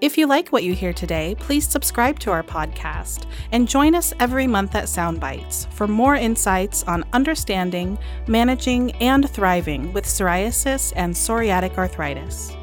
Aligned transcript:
If 0.00 0.18
you 0.18 0.26
like 0.26 0.48
what 0.48 0.64
you 0.64 0.74
hear 0.74 0.92
today, 0.92 1.34
please 1.38 1.66
subscribe 1.68 2.18
to 2.20 2.30
our 2.30 2.42
podcast 2.42 3.26
and 3.52 3.68
join 3.68 3.94
us 3.94 4.12
every 4.20 4.46
month 4.46 4.74
at 4.74 4.84
Psound 4.84 5.18
Bytes 5.18 5.70
for 5.72 5.86
more 5.86 6.14
insights 6.14 6.82
on 6.84 7.04
understanding, 7.12 7.98
managing, 8.26 8.92
and 8.96 9.28
thriving 9.28 9.92
with 9.92 10.04
psoriasis 10.04 10.92
and 10.96 11.14
psoriatic 11.14 11.76
arthritis. 11.78 12.56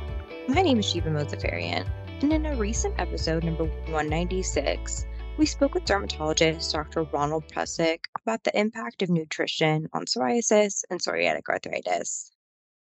My 0.47 0.61
name 0.61 0.79
is 0.79 0.89
Shiva 0.89 1.09
Mozafarian, 1.09 1.87
and 2.21 2.33
in 2.33 2.45
a 2.45 2.55
recent 2.55 2.99
episode, 2.99 3.43
number 3.43 3.65
196, 3.65 5.05
we 5.37 5.45
spoke 5.45 5.73
with 5.73 5.85
dermatologist 5.85 6.71
Dr. 6.71 7.03
Ronald 7.03 7.47
Prussick 7.47 8.05
about 8.21 8.43
the 8.43 8.59
impact 8.59 9.01
of 9.01 9.09
nutrition 9.09 9.87
on 9.93 10.05
psoriasis 10.05 10.83
and 10.89 10.99
psoriatic 10.99 11.47
arthritis. 11.49 12.31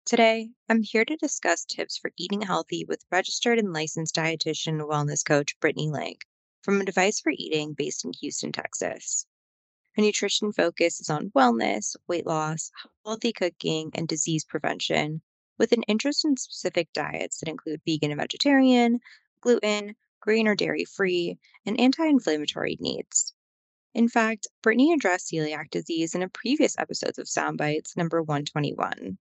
Today, 0.07 0.51
I'm 0.69 0.83
here 0.83 1.03
to 1.03 1.17
discuss 1.17 1.65
tips 1.65 1.97
for 1.97 2.13
eating 2.15 2.39
healthy 2.39 2.85
with 2.85 3.03
registered 3.11 3.59
and 3.59 3.73
licensed 3.73 4.15
dietitian 4.15 4.79
and 4.79 4.81
wellness 4.83 5.21
coach 5.21 5.59
Brittany 5.59 5.89
Link 5.89 6.25
from 6.61 6.79
Advice 6.79 7.19
for 7.19 7.33
Eating 7.35 7.73
based 7.73 8.05
in 8.05 8.13
Houston, 8.21 8.53
Texas. 8.53 9.27
Her 9.97 10.01
nutrition 10.01 10.53
focus 10.53 11.01
is 11.01 11.09
on 11.09 11.31
wellness, 11.31 11.97
weight 12.07 12.25
loss, 12.25 12.71
healthy 13.03 13.33
cooking, 13.33 13.91
and 13.95 14.07
disease 14.07 14.45
prevention, 14.45 15.23
with 15.57 15.73
an 15.73 15.83
interest 15.89 16.23
in 16.23 16.37
specific 16.37 16.93
diets 16.93 17.39
that 17.39 17.49
include 17.49 17.81
vegan 17.85 18.11
and 18.11 18.21
vegetarian, 18.21 19.01
gluten, 19.41 19.97
grain 20.21 20.47
or 20.47 20.55
dairy 20.55 20.85
free, 20.85 21.37
and 21.65 21.77
anti 21.81 22.07
inflammatory 22.07 22.77
needs. 22.79 23.33
In 23.93 24.07
fact, 24.07 24.47
Brittany 24.61 24.93
addressed 24.93 25.33
celiac 25.33 25.69
disease 25.69 26.15
in 26.15 26.23
a 26.23 26.29
previous 26.29 26.77
episode 26.79 27.19
of 27.19 27.27
Psound 27.27 27.57
Bytes 27.57 27.97
number 27.97 28.23
121. 28.23 29.17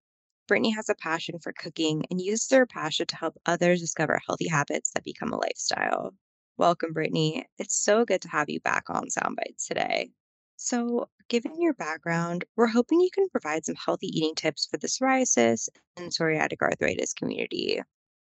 Brittany 0.47 0.71
has 0.71 0.89
a 0.89 0.95
passion 0.95 1.41
for 1.41 1.53
cooking 1.53 2.05
and 2.09 2.21
uses 2.21 2.51
her 2.51 2.67
passion 2.67 3.07
to 3.07 3.17
help 3.17 3.37
others 3.47 3.81
discover 3.81 4.21
healthy 4.25 4.47
habits 4.47 4.93
that 4.93 5.03
become 5.03 5.33
a 5.33 5.39
lifestyle. 5.39 6.15
Welcome, 6.57 6.93
Brittany. 6.93 7.47
It's 7.59 7.75
so 7.77 8.05
good 8.05 8.23
to 8.23 8.29
have 8.29 8.49
you 8.49 8.61
back 8.61 8.85
on 8.89 9.09
Psound 9.09 9.35
Bytes 9.35 9.67
today. 9.67 10.13
So, 10.57 11.09
given 11.29 11.61
your 11.61 11.75
background, 11.75 12.45
we're 12.55 12.69
hoping 12.69 13.01
you 13.01 13.11
can 13.13 13.29
provide 13.29 13.65
some 13.67 13.75
healthy 13.75 14.07
eating 14.07 14.37
tips 14.37 14.67
for 14.67 14.77
the 14.77 14.87
psoriasis 14.87 15.69
and 15.97 16.13
psoriatic 16.13 16.63
arthritis 16.63 17.13
community. 17.13 17.83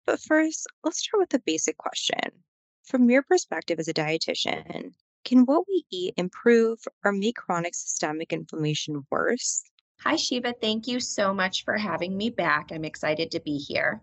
But 0.07 0.19
first, 0.21 0.67
let's 0.85 1.01
start 1.01 1.21
with 1.21 1.35
a 1.35 1.45
basic 1.45 1.77
question. 1.77 2.45
From 2.85 3.11
your 3.11 3.25
perspective 3.25 3.79
as 3.79 3.89
a 3.89 3.95
dietitian, 3.95 4.95
can 5.25 5.45
what 5.45 5.69
we 5.69 5.85
eat 5.91 6.15
improve 6.17 6.79
or 7.05 7.13
make 7.13 7.37
chronic 7.37 7.75
systemic 7.75 8.33
inflammation 8.33 9.07
worse? 9.11 9.63
Hi, 10.01 10.17
Shiva. 10.17 10.55
Thank 10.61 10.87
you 10.87 11.01
so 11.01 11.35
much 11.35 11.65
for 11.65 11.77
having 11.77 12.17
me 12.17 12.31
back. 12.31 12.71
I'm 12.71 12.85
excited 12.85 13.31
to 13.33 13.41
be 13.41 13.57
here. 13.57 14.03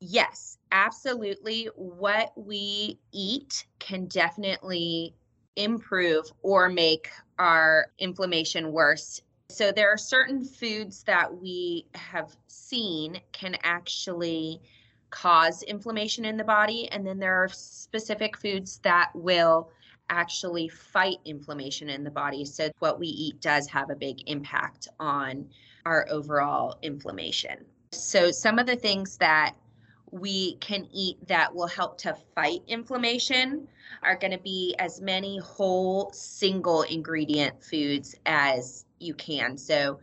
Yes, 0.00 0.58
absolutely. 0.72 1.68
What 1.74 2.32
we 2.36 2.98
eat 3.12 3.66
can 3.78 4.06
definitely 4.06 5.14
improve 5.56 6.30
or 6.42 6.68
make 6.68 7.10
our 7.38 7.86
inflammation 7.98 8.72
worse. 8.72 9.20
So, 9.48 9.72
there 9.72 9.90
are 9.90 9.98
certain 9.98 10.44
foods 10.44 11.02
that 11.04 11.34
we 11.34 11.86
have 11.94 12.36
seen 12.46 13.20
can 13.32 13.56
actually 13.62 14.60
cause 15.10 15.62
inflammation 15.62 16.24
in 16.24 16.36
the 16.36 16.44
body, 16.44 16.88
and 16.90 17.06
then 17.06 17.18
there 17.18 17.42
are 17.42 17.48
specific 17.48 18.36
foods 18.36 18.78
that 18.82 19.10
will 19.14 19.70
actually 20.10 20.68
fight 20.68 21.16
inflammation 21.24 21.88
in 21.88 22.04
the 22.04 22.10
body. 22.10 22.44
So, 22.44 22.70
what 22.78 22.98
we 22.98 23.08
eat 23.08 23.40
does 23.40 23.66
have 23.68 23.90
a 23.90 23.96
big 23.96 24.28
impact 24.28 24.88
on 25.00 25.48
our 25.84 26.06
overall 26.10 26.78
inflammation. 26.82 27.64
So, 27.92 28.30
some 28.30 28.58
of 28.58 28.66
the 28.66 28.76
things 28.76 29.16
that 29.18 29.54
we 30.10 30.56
can 30.56 30.88
eat 30.92 31.26
that 31.26 31.54
will 31.54 31.66
help 31.66 31.98
to 31.98 32.16
fight 32.34 32.62
inflammation 32.66 33.66
are 34.02 34.16
going 34.16 34.30
to 34.30 34.38
be 34.38 34.74
as 34.78 35.00
many 35.00 35.38
whole 35.38 36.10
single 36.12 36.82
ingredient 36.82 37.62
foods 37.62 38.14
as 38.26 38.84
you 38.98 39.14
can. 39.14 39.56
So, 39.58 40.00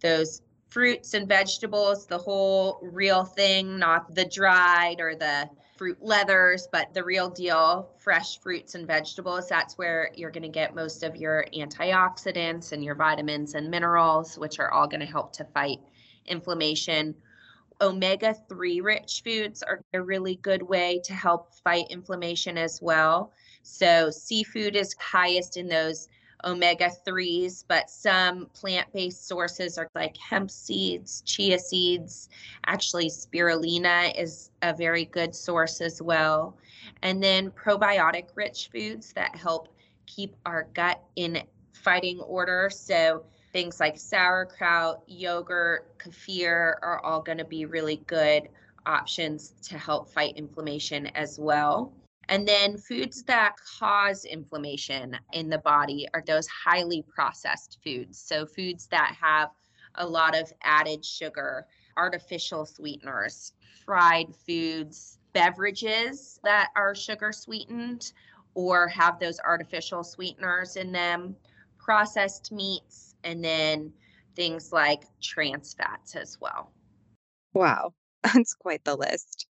those 0.00 0.42
fruits 0.68 1.14
and 1.14 1.26
vegetables, 1.26 2.06
the 2.06 2.18
whole 2.18 2.78
real 2.82 3.24
thing, 3.24 3.78
not 3.78 4.14
the 4.14 4.26
dried 4.26 5.00
or 5.00 5.14
the 5.14 5.48
fruit 5.76 5.98
leathers, 6.02 6.68
but 6.72 6.92
the 6.94 7.04
real 7.04 7.28
deal, 7.28 7.90
fresh 7.98 8.40
fruits 8.40 8.74
and 8.74 8.86
vegetables, 8.86 9.48
that's 9.48 9.76
where 9.78 10.10
you're 10.14 10.30
going 10.30 10.42
to 10.42 10.48
get 10.48 10.74
most 10.74 11.02
of 11.02 11.16
your 11.16 11.46
antioxidants 11.54 12.72
and 12.72 12.84
your 12.84 12.94
vitamins 12.94 13.54
and 13.54 13.70
minerals, 13.70 14.38
which 14.38 14.58
are 14.58 14.70
all 14.70 14.86
going 14.86 15.00
to 15.00 15.06
help 15.06 15.32
to 15.32 15.44
fight 15.44 15.78
inflammation. 16.26 17.14
Omega 17.80 18.34
3 18.48 18.80
rich 18.80 19.22
foods 19.22 19.62
are 19.62 19.82
a 19.92 20.00
really 20.00 20.36
good 20.36 20.62
way 20.62 21.00
to 21.04 21.12
help 21.12 21.54
fight 21.62 21.86
inflammation 21.90 22.56
as 22.56 22.80
well. 22.80 23.32
So, 23.62 24.10
seafood 24.10 24.76
is 24.76 24.94
highest 24.98 25.56
in 25.56 25.68
those 25.68 26.08
omega 26.46 26.90
3s, 27.06 27.64
but 27.66 27.90
some 27.90 28.46
plant 28.54 28.90
based 28.92 29.26
sources 29.26 29.76
are 29.76 29.90
like 29.94 30.16
hemp 30.16 30.50
seeds, 30.50 31.22
chia 31.22 31.58
seeds. 31.58 32.28
Actually, 32.66 33.08
spirulina 33.08 34.18
is 34.18 34.50
a 34.62 34.72
very 34.72 35.04
good 35.04 35.34
source 35.34 35.80
as 35.80 36.00
well. 36.00 36.56
And 37.02 37.22
then 37.22 37.50
probiotic 37.50 38.28
rich 38.36 38.70
foods 38.72 39.12
that 39.14 39.34
help 39.34 39.68
keep 40.06 40.34
our 40.46 40.68
gut 40.72 41.02
in 41.16 41.42
fighting 41.72 42.20
order. 42.20 42.70
So, 42.70 43.24
things 43.52 43.80
like 43.80 43.98
sauerkraut, 43.98 45.02
yogurt, 45.06 45.98
kefir 45.98 46.74
are 46.82 47.00
all 47.02 47.22
going 47.22 47.38
to 47.38 47.44
be 47.44 47.64
really 47.64 48.02
good 48.06 48.48
options 48.84 49.54
to 49.62 49.78
help 49.78 50.10
fight 50.10 50.36
inflammation 50.36 51.06
as 51.08 51.38
well. 51.38 51.92
And 52.28 52.46
then 52.46 52.76
foods 52.76 53.22
that 53.24 53.56
cause 53.78 54.24
inflammation 54.24 55.16
in 55.32 55.48
the 55.48 55.58
body 55.58 56.08
are 56.12 56.24
those 56.26 56.48
highly 56.48 57.02
processed 57.02 57.78
foods. 57.84 58.18
So, 58.18 58.46
foods 58.46 58.88
that 58.88 59.16
have 59.20 59.50
a 59.94 60.06
lot 60.06 60.36
of 60.36 60.52
added 60.62 61.04
sugar, 61.04 61.66
artificial 61.96 62.66
sweeteners, 62.66 63.52
fried 63.84 64.34
foods, 64.34 65.18
beverages 65.32 66.40
that 66.42 66.70
are 66.76 66.94
sugar 66.94 67.32
sweetened 67.32 68.12
or 68.54 68.88
have 68.88 69.18
those 69.18 69.38
artificial 69.40 70.02
sweeteners 70.02 70.76
in 70.76 70.90
them, 70.90 71.36
processed 71.78 72.50
meats, 72.50 73.14
and 73.22 73.44
then 73.44 73.92
things 74.34 74.72
like 74.72 75.04
trans 75.20 75.74
fats 75.74 76.16
as 76.16 76.38
well. 76.40 76.72
Wow, 77.52 77.92
that's 78.22 78.54
quite 78.54 78.82
the 78.84 78.96
list. 78.96 79.46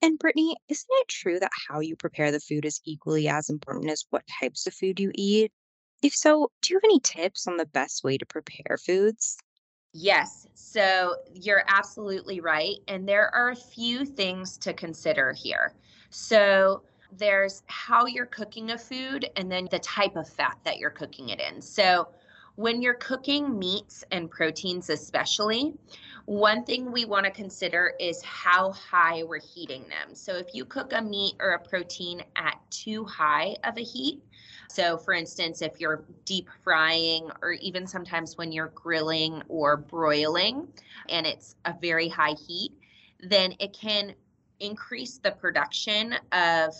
And 0.00 0.18
Brittany, 0.18 0.56
isn't 0.68 0.88
it 0.90 1.08
true 1.08 1.40
that 1.40 1.50
how 1.68 1.80
you 1.80 1.96
prepare 1.96 2.30
the 2.30 2.40
food 2.40 2.64
is 2.64 2.80
equally 2.84 3.28
as 3.28 3.50
important 3.50 3.90
as 3.90 4.04
what 4.10 4.24
types 4.40 4.66
of 4.66 4.74
food 4.74 5.00
you 5.00 5.10
eat? 5.14 5.52
If 6.02 6.14
so, 6.14 6.50
do 6.62 6.72
you 6.72 6.76
have 6.76 6.84
any 6.84 7.00
tips 7.00 7.46
on 7.48 7.56
the 7.56 7.66
best 7.66 8.04
way 8.04 8.16
to 8.18 8.26
prepare 8.26 8.78
foods? 8.78 9.36
Yes, 9.92 10.46
so 10.54 11.16
you're 11.32 11.64
absolutely 11.66 12.40
right. 12.40 12.76
And 12.86 13.08
there 13.08 13.34
are 13.34 13.50
a 13.50 13.56
few 13.56 14.04
things 14.04 14.56
to 14.58 14.72
consider 14.72 15.32
here. 15.32 15.74
So 16.10 16.82
there's 17.10 17.62
how 17.66 18.06
you're 18.06 18.26
cooking 18.26 18.70
a 18.70 18.78
food 18.78 19.28
and 19.36 19.50
then 19.50 19.66
the 19.70 19.78
type 19.80 20.14
of 20.14 20.28
fat 20.28 20.58
that 20.64 20.78
you're 20.78 20.90
cooking 20.90 21.30
it 21.30 21.40
in. 21.40 21.60
So 21.60 22.08
when 22.54 22.82
you're 22.82 22.94
cooking 22.94 23.58
meats 23.58 24.04
and 24.12 24.30
proteins, 24.30 24.90
especially, 24.90 25.74
one 26.28 26.62
thing 26.62 26.92
we 26.92 27.06
want 27.06 27.24
to 27.24 27.32
consider 27.32 27.94
is 27.98 28.20
how 28.22 28.70
high 28.72 29.22
we're 29.22 29.40
heating 29.40 29.86
them. 29.88 30.14
So 30.14 30.36
if 30.36 30.54
you 30.54 30.66
cook 30.66 30.92
a 30.92 31.00
meat 31.00 31.36
or 31.40 31.52
a 31.52 31.58
protein 31.58 32.22
at 32.36 32.58
too 32.70 33.02
high 33.06 33.56
of 33.64 33.78
a 33.78 33.82
heat, 33.82 34.22
so 34.68 34.98
for 34.98 35.14
instance, 35.14 35.62
if 35.62 35.80
you're 35.80 36.04
deep 36.26 36.50
frying 36.62 37.30
or 37.40 37.52
even 37.52 37.86
sometimes 37.86 38.36
when 38.36 38.52
you're 38.52 38.72
grilling 38.74 39.42
or 39.48 39.78
broiling 39.78 40.68
and 41.08 41.26
it's 41.26 41.56
a 41.64 41.74
very 41.80 42.08
high 42.08 42.34
heat, 42.46 42.72
then 43.20 43.54
it 43.58 43.72
can 43.72 44.12
increase 44.60 45.16
the 45.16 45.30
production 45.30 46.14
of 46.32 46.74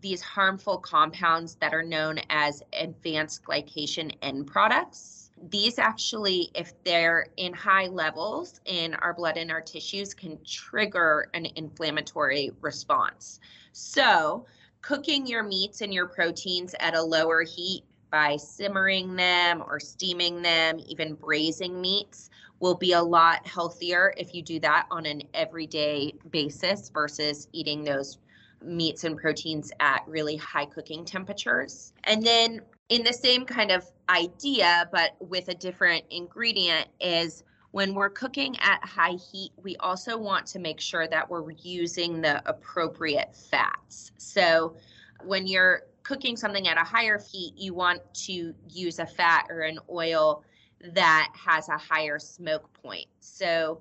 these 0.00 0.22
harmful 0.22 0.78
compounds 0.78 1.56
that 1.56 1.74
are 1.74 1.82
known 1.82 2.20
as 2.30 2.62
advanced 2.72 3.44
glycation 3.44 4.16
end 4.22 4.46
products 4.46 5.23
these 5.50 5.78
actually, 5.78 6.50
if 6.54 6.72
they're 6.84 7.26
in 7.36 7.52
high 7.52 7.86
levels 7.86 8.60
in 8.64 8.94
our 8.94 9.12
blood 9.12 9.36
and 9.36 9.50
our 9.50 9.60
tissues, 9.60 10.14
can 10.14 10.38
trigger 10.44 11.28
an 11.34 11.46
inflammatory 11.56 12.50
response. 12.60 13.40
So, 13.72 14.46
cooking 14.80 15.26
your 15.26 15.42
meats 15.42 15.80
and 15.80 15.92
your 15.92 16.06
proteins 16.06 16.74
at 16.80 16.94
a 16.94 17.02
lower 17.02 17.42
heat 17.42 17.84
by 18.10 18.36
simmering 18.36 19.16
them 19.16 19.62
or 19.66 19.80
steaming 19.80 20.40
them, 20.40 20.78
even 20.86 21.14
braising 21.14 21.80
meats, 21.80 22.30
will 22.60 22.76
be 22.76 22.92
a 22.92 23.02
lot 23.02 23.46
healthier 23.46 24.14
if 24.16 24.34
you 24.34 24.42
do 24.42 24.60
that 24.60 24.86
on 24.90 25.04
an 25.04 25.22
everyday 25.34 26.14
basis 26.30 26.90
versus 26.90 27.48
eating 27.52 27.82
those 27.82 28.18
meats 28.62 29.04
and 29.04 29.18
proteins 29.18 29.72
at 29.80 30.02
really 30.06 30.36
high 30.36 30.64
cooking 30.64 31.04
temperatures. 31.04 31.92
And 32.04 32.22
then 32.22 32.60
in 32.88 33.02
the 33.02 33.12
same 33.12 33.44
kind 33.44 33.70
of 33.70 33.84
idea, 34.08 34.88
but 34.92 35.16
with 35.20 35.48
a 35.48 35.54
different 35.54 36.04
ingredient, 36.10 36.88
is 37.00 37.44
when 37.70 37.94
we're 37.94 38.10
cooking 38.10 38.56
at 38.60 38.84
high 38.84 39.16
heat, 39.32 39.50
we 39.62 39.76
also 39.76 40.16
want 40.16 40.46
to 40.46 40.58
make 40.58 40.80
sure 40.80 41.08
that 41.08 41.28
we're 41.28 41.50
using 41.50 42.20
the 42.20 42.40
appropriate 42.48 43.34
fats. 43.34 44.12
So 44.16 44.76
when 45.24 45.46
you're 45.46 45.82
cooking 46.02 46.36
something 46.36 46.68
at 46.68 46.76
a 46.76 46.84
higher 46.84 47.18
heat, 47.18 47.54
you 47.56 47.74
want 47.74 48.00
to 48.26 48.54
use 48.68 48.98
a 48.98 49.06
fat 49.06 49.46
or 49.48 49.62
an 49.62 49.78
oil 49.90 50.44
that 50.92 51.32
has 51.34 51.68
a 51.68 51.78
higher 51.78 52.18
smoke 52.18 52.70
point. 52.74 53.06
So 53.20 53.80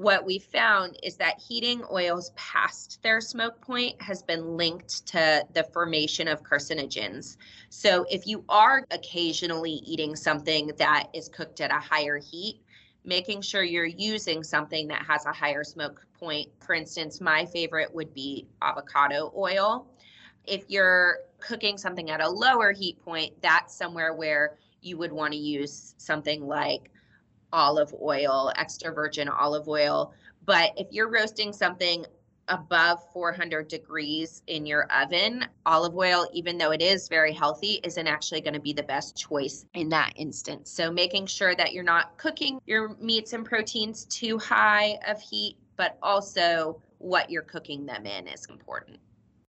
what 0.00 0.24
we 0.24 0.38
found 0.38 0.96
is 1.02 1.16
that 1.16 1.38
heating 1.38 1.82
oils 1.92 2.32
past 2.34 2.98
their 3.02 3.20
smoke 3.20 3.60
point 3.60 4.00
has 4.00 4.22
been 4.22 4.56
linked 4.56 5.04
to 5.06 5.44
the 5.52 5.62
formation 5.74 6.26
of 6.26 6.42
carcinogens. 6.42 7.36
So 7.68 8.06
if 8.08 8.26
you 8.26 8.42
are 8.48 8.86
occasionally 8.92 9.82
eating 9.84 10.16
something 10.16 10.70
that 10.78 11.08
is 11.12 11.28
cooked 11.28 11.60
at 11.60 11.70
a 11.70 11.78
higher 11.78 12.16
heat, 12.16 12.62
making 13.04 13.42
sure 13.42 13.62
you're 13.62 13.84
using 13.84 14.42
something 14.42 14.88
that 14.88 15.04
has 15.06 15.26
a 15.26 15.32
higher 15.32 15.64
smoke 15.64 16.06
point. 16.18 16.48
For 16.64 16.72
instance, 16.72 17.20
my 17.20 17.44
favorite 17.44 17.94
would 17.94 18.14
be 18.14 18.46
avocado 18.62 19.30
oil. 19.36 19.86
If 20.46 20.64
you're 20.68 21.18
cooking 21.40 21.76
something 21.76 22.08
at 22.08 22.22
a 22.22 22.28
lower 22.28 22.72
heat 22.72 22.98
point, 23.04 23.34
that's 23.42 23.76
somewhere 23.76 24.14
where 24.14 24.56
you 24.80 24.96
would 24.96 25.12
want 25.12 25.34
to 25.34 25.38
use 25.38 25.94
something 25.98 26.46
like 26.46 26.90
olive 27.52 27.94
oil, 28.00 28.52
extra 28.56 28.92
virgin 28.92 29.28
olive 29.28 29.68
oil. 29.68 30.12
But 30.44 30.72
if 30.76 30.88
you're 30.90 31.10
roasting 31.10 31.52
something 31.52 32.04
above 32.48 33.00
400 33.12 33.68
degrees 33.68 34.42
in 34.48 34.66
your 34.66 34.84
oven, 34.92 35.46
olive 35.66 35.96
oil, 35.96 36.26
even 36.32 36.58
though 36.58 36.72
it 36.72 36.82
is 36.82 37.08
very 37.08 37.32
healthy, 37.32 37.80
isn't 37.84 38.06
actually 38.06 38.40
going 38.40 38.54
to 38.54 38.60
be 38.60 38.72
the 38.72 38.82
best 38.82 39.16
choice 39.16 39.64
in 39.74 39.88
that 39.90 40.12
instance. 40.16 40.70
So 40.70 40.90
making 40.90 41.26
sure 41.26 41.54
that 41.54 41.72
you're 41.72 41.84
not 41.84 42.18
cooking 42.18 42.60
your 42.66 42.96
meats 43.00 43.32
and 43.32 43.44
proteins 43.44 44.04
too 44.06 44.36
high 44.38 44.98
of 45.06 45.20
heat, 45.20 45.56
but 45.76 45.96
also 46.02 46.82
what 46.98 47.30
you're 47.30 47.42
cooking 47.42 47.86
them 47.86 48.04
in 48.04 48.26
is 48.26 48.46
important. 48.50 48.98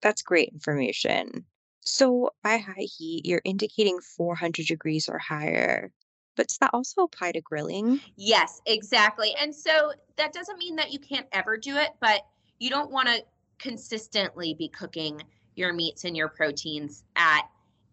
That's 0.00 0.23
great 0.23 0.50
information. 0.50 1.44
So 1.81 2.31
by 2.43 2.58
high 2.58 2.87
heat, 2.97 3.26
you're 3.26 3.43
indicating 3.44 3.99
400 4.00 4.67
degrees 4.67 5.08
or 5.08 5.19
higher. 5.19 5.90
But 6.37 6.49
does 6.49 6.59
that 6.59 6.71
also 6.73 7.03
apply 7.03 7.33
to 7.33 7.41
grilling? 7.41 8.01
Yes, 8.17 8.61
exactly. 8.67 9.35
And 9.41 9.55
so 9.55 9.93
that 10.17 10.33
doesn't 10.33 10.59
mean 10.59 10.77
that 10.77 10.93
you 10.93 10.99
can't 10.99 11.27
ever 11.33 11.57
do 11.57 11.77
it, 11.77 11.91
but 12.01 12.23
you 12.59 12.71
don't 12.71 12.91
want 12.91 13.09
to 13.09 13.23
consistently 13.59 14.55
be 14.55 14.69
cooking 14.69 15.23
your 15.55 15.73
meats 15.73 16.05
and 16.05 16.17
your 16.17 16.29
proteins 16.29 17.05
at 17.17 17.43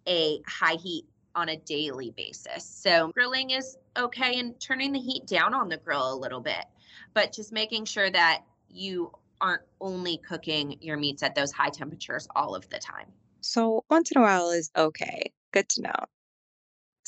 a 0.07 0.41
high 0.47 0.75
heat 0.75 1.05
on 1.35 1.49
a 1.49 1.57
daily 1.57 2.11
basis. 2.11 2.65
So 2.65 3.11
grilling 3.13 3.51
is 3.51 3.77
okay 3.97 4.39
and 4.39 4.59
turning 4.59 4.91
the 4.91 4.99
heat 4.99 5.25
down 5.27 5.53
on 5.53 5.69
the 5.69 5.77
grill 5.77 6.13
a 6.13 6.15
little 6.15 6.41
bit, 6.41 6.65
but 7.13 7.31
just 7.31 7.51
making 7.51 7.85
sure 7.85 8.09
that 8.09 8.43
you 8.69 9.11
aren't 9.39 9.63
only 9.79 10.17
cooking 10.17 10.77
your 10.81 10.97
meats 10.97 11.23
at 11.23 11.35
those 11.35 11.51
high 11.51 11.69
temperatures 11.69 12.27
all 12.35 12.55
of 12.55 12.67
the 12.69 12.77
time. 12.77 13.07
So 13.41 13.83
once 13.89 14.11
in 14.11 14.19
a 14.19 14.21
while 14.21 14.49
is 14.51 14.69
okay. 14.75 15.31
Good 15.51 15.67
to 15.69 15.81
know. 15.81 15.95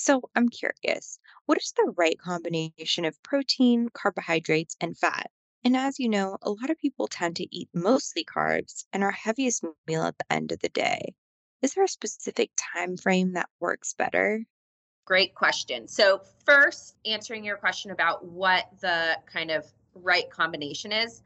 So 0.04 0.22
I'm 0.36 0.50
curious, 0.50 1.18
what 1.46 1.58
is 1.58 1.72
the 1.78 1.94
right 1.96 2.20
combination 2.20 3.06
of 3.06 3.24
protein, 3.24 3.88
carbohydrates, 3.88 4.76
and 4.82 4.98
fat? 4.98 5.32
And 5.64 5.78
as 5.78 5.98
you 5.98 6.10
know, 6.10 6.38
a 6.42 6.50
lot 6.50 6.70
of 6.70 6.78
people 6.78 7.08
tend 7.08 7.38
to 7.38 7.56
eat 7.56 7.70
mostly 7.74 8.26
carbs 8.26 8.84
and 8.92 9.02
our 9.02 9.14
heaviest 9.14 9.64
meal 9.88 10.04
at 10.04 10.18
the 10.18 10.26
end 10.30 10.52
of 10.52 10.60
the 10.60 10.68
day. 10.68 11.16
Is 11.62 11.74
there 11.74 11.86
a 11.86 11.88
specific 11.88 12.52
time 12.58 12.98
frame 12.98 13.32
that 13.36 13.48
works 13.62 13.94
better? 13.94 14.44
Great 15.06 15.36
question. 15.36 15.88
So, 15.88 16.20
first, 16.46 16.98
answering 17.06 17.46
your 17.46 17.56
question 17.56 17.92
about 17.92 18.26
what 18.26 18.66
the 18.82 19.18
kind 19.26 19.52
of 19.52 19.66
right 19.96 20.30
combination 20.30 20.92
is. 20.92 21.22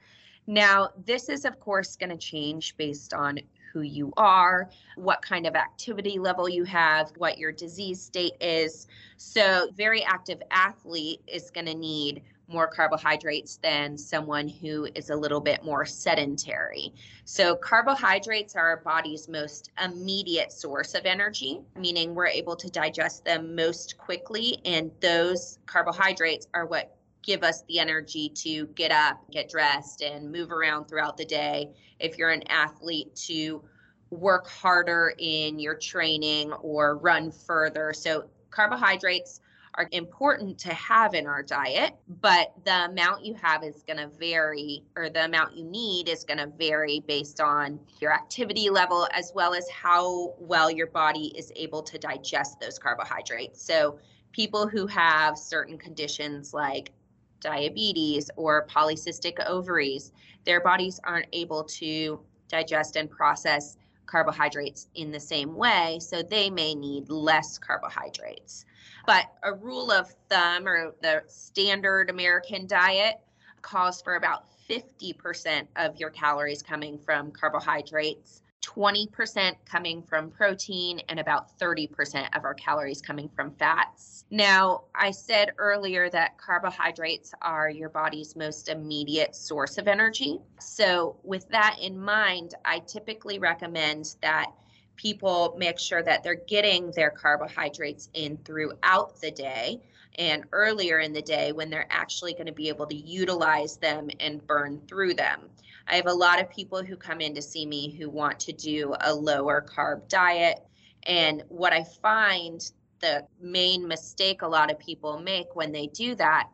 Now, 0.45 0.89
this 1.03 1.30
is, 1.30 1.45
of 1.45 1.59
course, 1.59 1.95
going 1.95 2.12
to 2.12 2.18
change 2.18 2.77
based 2.77 3.15
on 3.15 3.39
who 3.77 3.83
you 3.83 4.12
are, 4.18 4.69
what 4.95 5.21
kind 5.21 5.45
of 5.45 5.56
activity 5.56 6.18
level 6.18 6.50
you 6.50 6.63
have, 6.63 7.12
what 7.18 7.38
your 7.38 7.51
disease 7.51 8.01
state 8.01 8.33
is. 8.41 8.88
So, 9.18 9.69
very 9.75 10.03
active 10.03 10.41
athlete 10.50 11.21
is 11.27 11.51
going 11.51 11.68
to 11.68 11.75
need 11.75 12.24
more 12.47 12.68
carbohydrates 12.68 13.57
than 13.57 13.97
someone 13.97 14.47
who 14.47 14.88
is 14.95 15.09
a 15.09 15.15
little 15.15 15.41
bit 15.41 15.63
more 15.63 15.85
sedentary. 15.85 16.94
So, 17.25 17.56
carbohydrates 17.56 18.56
are 18.56 18.68
our 18.68 18.77
body's 18.77 19.27
most 19.27 19.69
immediate 19.83 20.51
source 20.51 20.95
of 20.95 21.06
energy, 21.06 21.59
meaning 21.75 22.15
we're 22.15 22.27
able 22.27 22.56
to 22.56 22.69
digest 22.71 23.25
them 23.25 23.53
most 23.56 23.97
quickly. 24.00 24.59
And 24.65 24.89
those 25.01 25.59
carbohydrates 25.68 26.47
are 26.56 26.65
what 26.65 26.96
give 27.23 27.43
us 27.43 27.63
the 27.67 27.79
energy 27.79 28.29
to 28.29 28.67
get 28.67 28.91
up, 28.91 29.19
get 29.31 29.49
dressed, 29.49 30.01
and 30.01 30.31
move 30.31 30.51
around 30.51 30.85
throughout 30.85 31.17
the 31.17 31.25
day. 31.25 31.71
If 31.99 32.17
you're 32.17 32.29
an 32.29 32.43
athlete, 32.47 33.15
to 33.27 33.63
work 34.09 34.47
harder 34.47 35.13
in 35.17 35.59
your 35.59 35.75
training 35.75 36.53
or 36.53 36.97
run 36.97 37.31
further. 37.31 37.93
So, 37.93 38.25
carbohydrates 38.49 39.41
are 39.75 39.87
important 39.91 40.57
to 40.57 40.73
have 40.73 41.13
in 41.13 41.27
our 41.27 41.43
diet, 41.43 41.93
but 42.21 42.53
the 42.65 42.85
amount 42.85 43.23
you 43.23 43.35
have 43.35 43.63
is 43.63 43.83
going 43.83 43.97
to 43.97 44.07
vary, 44.17 44.83
or 44.95 45.09
the 45.09 45.25
amount 45.25 45.55
you 45.55 45.63
need 45.63 46.09
is 46.09 46.23
going 46.23 46.39
to 46.39 46.47
vary 46.47 47.03
based 47.07 47.39
on 47.39 47.79
your 47.99 48.11
activity 48.11 48.71
level 48.71 49.07
as 49.13 49.31
well 49.35 49.53
as 49.53 49.69
how 49.69 50.33
well 50.39 50.71
your 50.71 50.87
body 50.87 51.31
is 51.37 51.51
able 51.55 51.83
to 51.83 51.99
digest 51.99 52.59
those 52.59 52.79
carbohydrates. 52.79 53.61
So, 53.61 53.99
people 54.31 54.67
who 54.67 54.87
have 54.87 55.37
certain 55.37 55.77
conditions 55.77 56.53
like 56.53 56.91
diabetes 57.39 58.29
or 58.35 58.65
polycystic 58.67 59.45
ovaries, 59.45 60.11
their 60.45 60.61
bodies 60.61 60.99
aren't 61.03 61.27
able 61.33 61.63
to 61.63 62.19
digest 62.47 62.95
and 62.95 63.09
process 63.09 63.77
carbohydrates 64.05 64.87
in 64.95 65.11
the 65.11 65.19
same 65.19 65.53
way, 65.55 65.99
so 66.01 66.23
they 66.23 66.49
may 66.49 66.73
need 66.73 67.09
less 67.09 67.57
carbohydrates. 67.57 68.65
But 69.05 69.25
a 69.43 69.53
rule 69.53 69.91
of 69.91 70.13
thumb 70.29 70.67
or 70.67 70.95
the 71.01 71.23
standard 71.27 72.09
American 72.09 72.67
diet 72.67 73.19
calls 73.61 74.01
for 74.01 74.15
about 74.15 74.45
50% 74.69 75.67
of 75.75 75.97
your 75.97 76.09
calories 76.09 76.61
coming 76.61 76.97
from 76.97 77.31
carbohydrates 77.31 78.41
20% 78.64 79.56
coming 79.66 80.02
from 80.02 80.30
protein 80.30 80.99
and 81.09 81.19
about 81.19 81.57
30% 81.59 82.35
of 82.35 82.44
our 82.44 82.54
calories 82.54 83.02
coming 83.02 83.30
from 83.30 83.52
fats. 83.52 84.26
Now, 84.30 84.83
I 84.94 85.11
said 85.11 85.52
earlier 85.57 86.09
that 86.09 86.37
carbohydrates 86.37 87.33
are 87.42 87.69
your 87.69 87.90
body's 87.90 88.35
most 88.35 88.68
immediate 88.68 89.35
source 89.35 89.78
of 89.78 89.87
energy. 89.87 90.40
So, 90.59 91.18
with 91.23 91.47
that 91.49 91.78
in 91.81 91.99
mind, 91.99 92.56
I 92.66 92.80
typically 92.80 93.40
recommend 93.40 94.16
that 94.21 94.52
people 94.97 95.56
make 95.57 95.80
sure 95.80 96.04
that 96.04 96.23
they're 96.23 96.44
getting 96.47 96.92
their 96.92 97.11
carbohydrates 97.11 98.09
in 98.14 98.37
throughout 98.37 99.21
the 99.21 99.31
day 99.31 99.80
and 100.18 100.44
earlier 100.52 100.99
in 100.99 101.14
the 101.14 101.21
day 101.21 101.52
when 101.52 101.69
they're 101.69 101.87
actually 101.92 102.33
going 102.33 102.47
to 102.47 102.52
be 102.52 102.69
able 102.69 102.87
to 102.87 102.95
utilize 102.95 103.78
them 103.78 104.09
and 104.19 104.45
burn 104.45 104.81
through 104.87 105.14
them. 105.14 105.42
I 105.87 105.95
have 105.95 106.07
a 106.07 106.13
lot 106.13 106.41
of 106.41 106.49
people 106.49 106.83
who 106.83 106.97
come 106.97 107.21
in 107.21 107.33
to 107.35 107.41
see 107.41 107.65
me 107.65 107.95
who 107.95 108.09
want 108.09 108.39
to 108.41 108.51
do 108.51 108.94
a 109.01 109.13
lower 109.13 109.65
carb 109.65 110.07
diet. 110.09 110.59
And 111.03 111.44
what 111.47 111.71
I 111.71 111.83
find 111.83 112.61
the 112.99 113.25
main 113.39 113.87
mistake 113.87 114.41
a 114.41 114.47
lot 114.47 114.71
of 114.71 114.79
people 114.79 115.19
make 115.19 115.56
when 115.56 115.71
they 115.71 115.87
do 115.87 116.15
that 116.15 116.49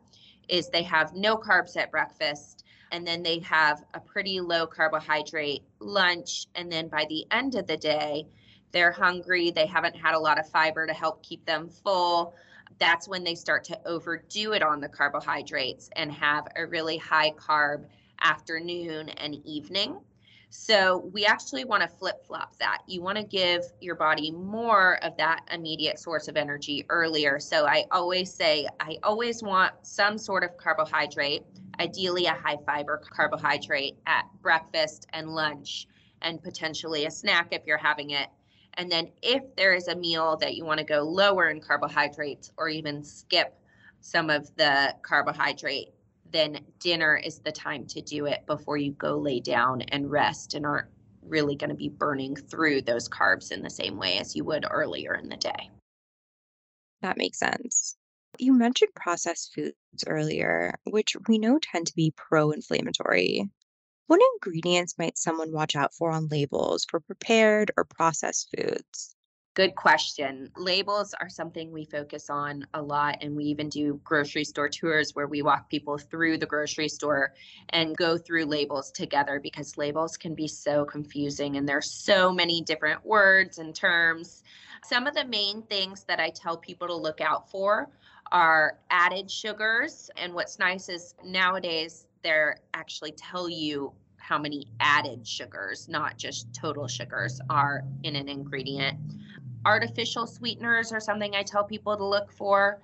is 0.48 0.68
they 0.68 0.82
have 0.82 1.14
no 1.14 1.36
carbs 1.36 1.76
at 1.76 1.90
breakfast 1.90 2.64
and 2.92 3.04
then 3.04 3.22
they 3.22 3.40
have 3.40 3.82
a 3.94 4.00
pretty 4.00 4.40
low 4.40 4.66
carbohydrate 4.66 5.62
lunch. 5.80 6.46
And 6.54 6.70
then 6.70 6.86
by 6.88 7.06
the 7.08 7.26
end 7.32 7.56
of 7.56 7.66
the 7.66 7.76
day, 7.76 8.28
they're 8.70 8.92
hungry, 8.92 9.50
they 9.50 9.66
haven't 9.66 9.96
had 9.96 10.14
a 10.14 10.18
lot 10.18 10.38
of 10.38 10.48
fiber 10.48 10.86
to 10.86 10.92
help 10.92 11.22
keep 11.22 11.44
them 11.44 11.68
full. 11.68 12.34
That's 12.78 13.08
when 13.08 13.24
they 13.24 13.34
start 13.34 13.64
to 13.64 13.80
overdo 13.86 14.52
it 14.52 14.62
on 14.62 14.80
the 14.80 14.88
carbohydrates 14.88 15.90
and 15.96 16.12
have 16.12 16.46
a 16.54 16.66
really 16.66 16.98
high 16.98 17.32
carb 17.32 17.86
afternoon, 18.24 19.10
and 19.10 19.36
evening. 19.44 20.00
So 20.56 21.10
we 21.12 21.26
actually 21.26 21.64
want 21.64 21.82
to 21.82 21.88
flip 21.88 22.24
flop 22.24 22.56
that. 22.58 22.82
You 22.86 23.02
want 23.02 23.18
to 23.18 23.24
give 23.24 23.62
your 23.80 23.96
body 23.96 24.30
more 24.30 25.04
of 25.04 25.16
that 25.16 25.40
immediate 25.52 25.98
source 25.98 26.28
of 26.28 26.36
energy 26.36 26.86
earlier. 26.88 27.40
So 27.40 27.66
I 27.66 27.84
always 27.90 28.32
say, 28.32 28.68
I 28.78 28.98
always 29.02 29.42
want 29.42 29.74
some 29.82 30.16
sort 30.16 30.44
of 30.44 30.56
carbohydrate, 30.56 31.42
ideally 31.80 32.26
a 32.26 32.34
high 32.34 32.58
fiber 32.64 33.02
carbohydrate 33.10 33.96
at 34.06 34.26
breakfast 34.42 35.08
and 35.12 35.28
lunch, 35.28 35.88
and 36.22 36.40
potentially 36.40 37.06
a 37.06 37.10
snack 37.10 37.48
if 37.50 37.62
you're 37.66 37.76
having 37.76 38.10
it. 38.10 38.28
And 38.74 38.90
then 38.90 39.10
if 39.22 39.42
there 39.56 39.74
is 39.74 39.88
a 39.88 39.96
meal 39.96 40.36
that 40.36 40.54
you 40.54 40.64
want 40.64 40.78
to 40.78 40.84
go 40.84 41.02
lower 41.02 41.48
in 41.48 41.60
carbohydrates 41.60 42.52
or 42.56 42.68
even 42.68 43.02
skip 43.02 43.58
some 44.00 44.30
of 44.30 44.54
the 44.56 44.94
carbohydrate, 45.02 45.93
then 46.34 46.58
dinner 46.80 47.16
is 47.16 47.38
the 47.38 47.52
time 47.52 47.86
to 47.86 48.02
do 48.02 48.26
it 48.26 48.44
before 48.46 48.76
you 48.76 48.90
go 48.92 49.16
lay 49.16 49.38
down 49.38 49.82
and 49.82 50.10
rest 50.10 50.54
and 50.54 50.66
aren't 50.66 50.88
really 51.22 51.54
going 51.54 51.70
to 51.70 51.76
be 51.76 51.88
burning 51.88 52.34
through 52.34 52.82
those 52.82 53.08
carbs 53.08 53.52
in 53.52 53.62
the 53.62 53.70
same 53.70 53.96
way 53.96 54.18
as 54.18 54.34
you 54.34 54.44
would 54.44 54.66
earlier 54.68 55.14
in 55.14 55.28
the 55.28 55.36
day. 55.36 55.70
That 57.02 57.16
makes 57.16 57.38
sense. 57.38 57.96
You 58.38 58.52
mentioned 58.52 58.90
processed 58.96 59.54
foods 59.54 59.76
earlier, 60.06 60.74
which 60.84 61.16
we 61.28 61.38
know 61.38 61.60
tend 61.60 61.86
to 61.86 61.94
be 61.94 62.12
pro 62.16 62.50
inflammatory. 62.50 63.48
What 64.08 64.20
ingredients 64.34 64.98
might 64.98 65.16
someone 65.16 65.52
watch 65.52 65.76
out 65.76 65.94
for 65.94 66.10
on 66.10 66.26
labels 66.28 66.84
for 66.84 66.98
prepared 66.98 67.70
or 67.76 67.84
processed 67.84 68.52
foods? 68.56 69.13
Good 69.54 69.76
question. 69.76 70.50
Labels 70.56 71.14
are 71.20 71.28
something 71.28 71.70
we 71.70 71.84
focus 71.84 72.28
on 72.28 72.66
a 72.74 72.82
lot, 72.82 73.18
and 73.20 73.36
we 73.36 73.44
even 73.44 73.68
do 73.68 74.00
grocery 74.02 74.42
store 74.42 74.68
tours 74.68 75.14
where 75.14 75.28
we 75.28 75.42
walk 75.42 75.70
people 75.70 75.96
through 75.96 76.38
the 76.38 76.46
grocery 76.46 76.88
store 76.88 77.34
and 77.68 77.96
go 77.96 78.18
through 78.18 78.46
labels 78.46 78.90
together 78.90 79.38
because 79.38 79.78
labels 79.78 80.16
can 80.16 80.34
be 80.34 80.48
so 80.48 80.84
confusing 80.84 81.56
and 81.56 81.68
there's 81.68 81.88
so 81.88 82.32
many 82.32 82.62
different 82.62 83.06
words 83.06 83.58
and 83.58 83.76
terms. 83.76 84.42
Some 84.84 85.06
of 85.06 85.14
the 85.14 85.24
main 85.24 85.62
things 85.62 86.02
that 86.08 86.18
I 86.18 86.30
tell 86.30 86.56
people 86.56 86.88
to 86.88 86.96
look 86.96 87.20
out 87.20 87.48
for 87.48 87.88
are 88.32 88.80
added 88.90 89.30
sugars. 89.30 90.10
And 90.16 90.34
what's 90.34 90.58
nice 90.58 90.88
is 90.88 91.14
nowadays 91.24 92.08
they're 92.24 92.58
actually 92.72 93.12
tell 93.12 93.48
you 93.48 93.92
how 94.26 94.38
many 94.38 94.66
added 94.80 95.26
sugars, 95.26 95.88
not 95.88 96.16
just 96.16 96.52
total 96.54 96.88
sugars, 96.88 97.40
are 97.50 97.82
in 98.02 98.16
an 98.16 98.28
ingredient 98.28 98.98
artificial 99.64 100.26
sweeteners 100.26 100.92
are 100.92 101.00
something 101.00 101.34
I 101.34 101.42
tell 101.42 101.64
people 101.64 101.96
to 101.96 102.04
look 102.04 102.30
for. 102.32 102.80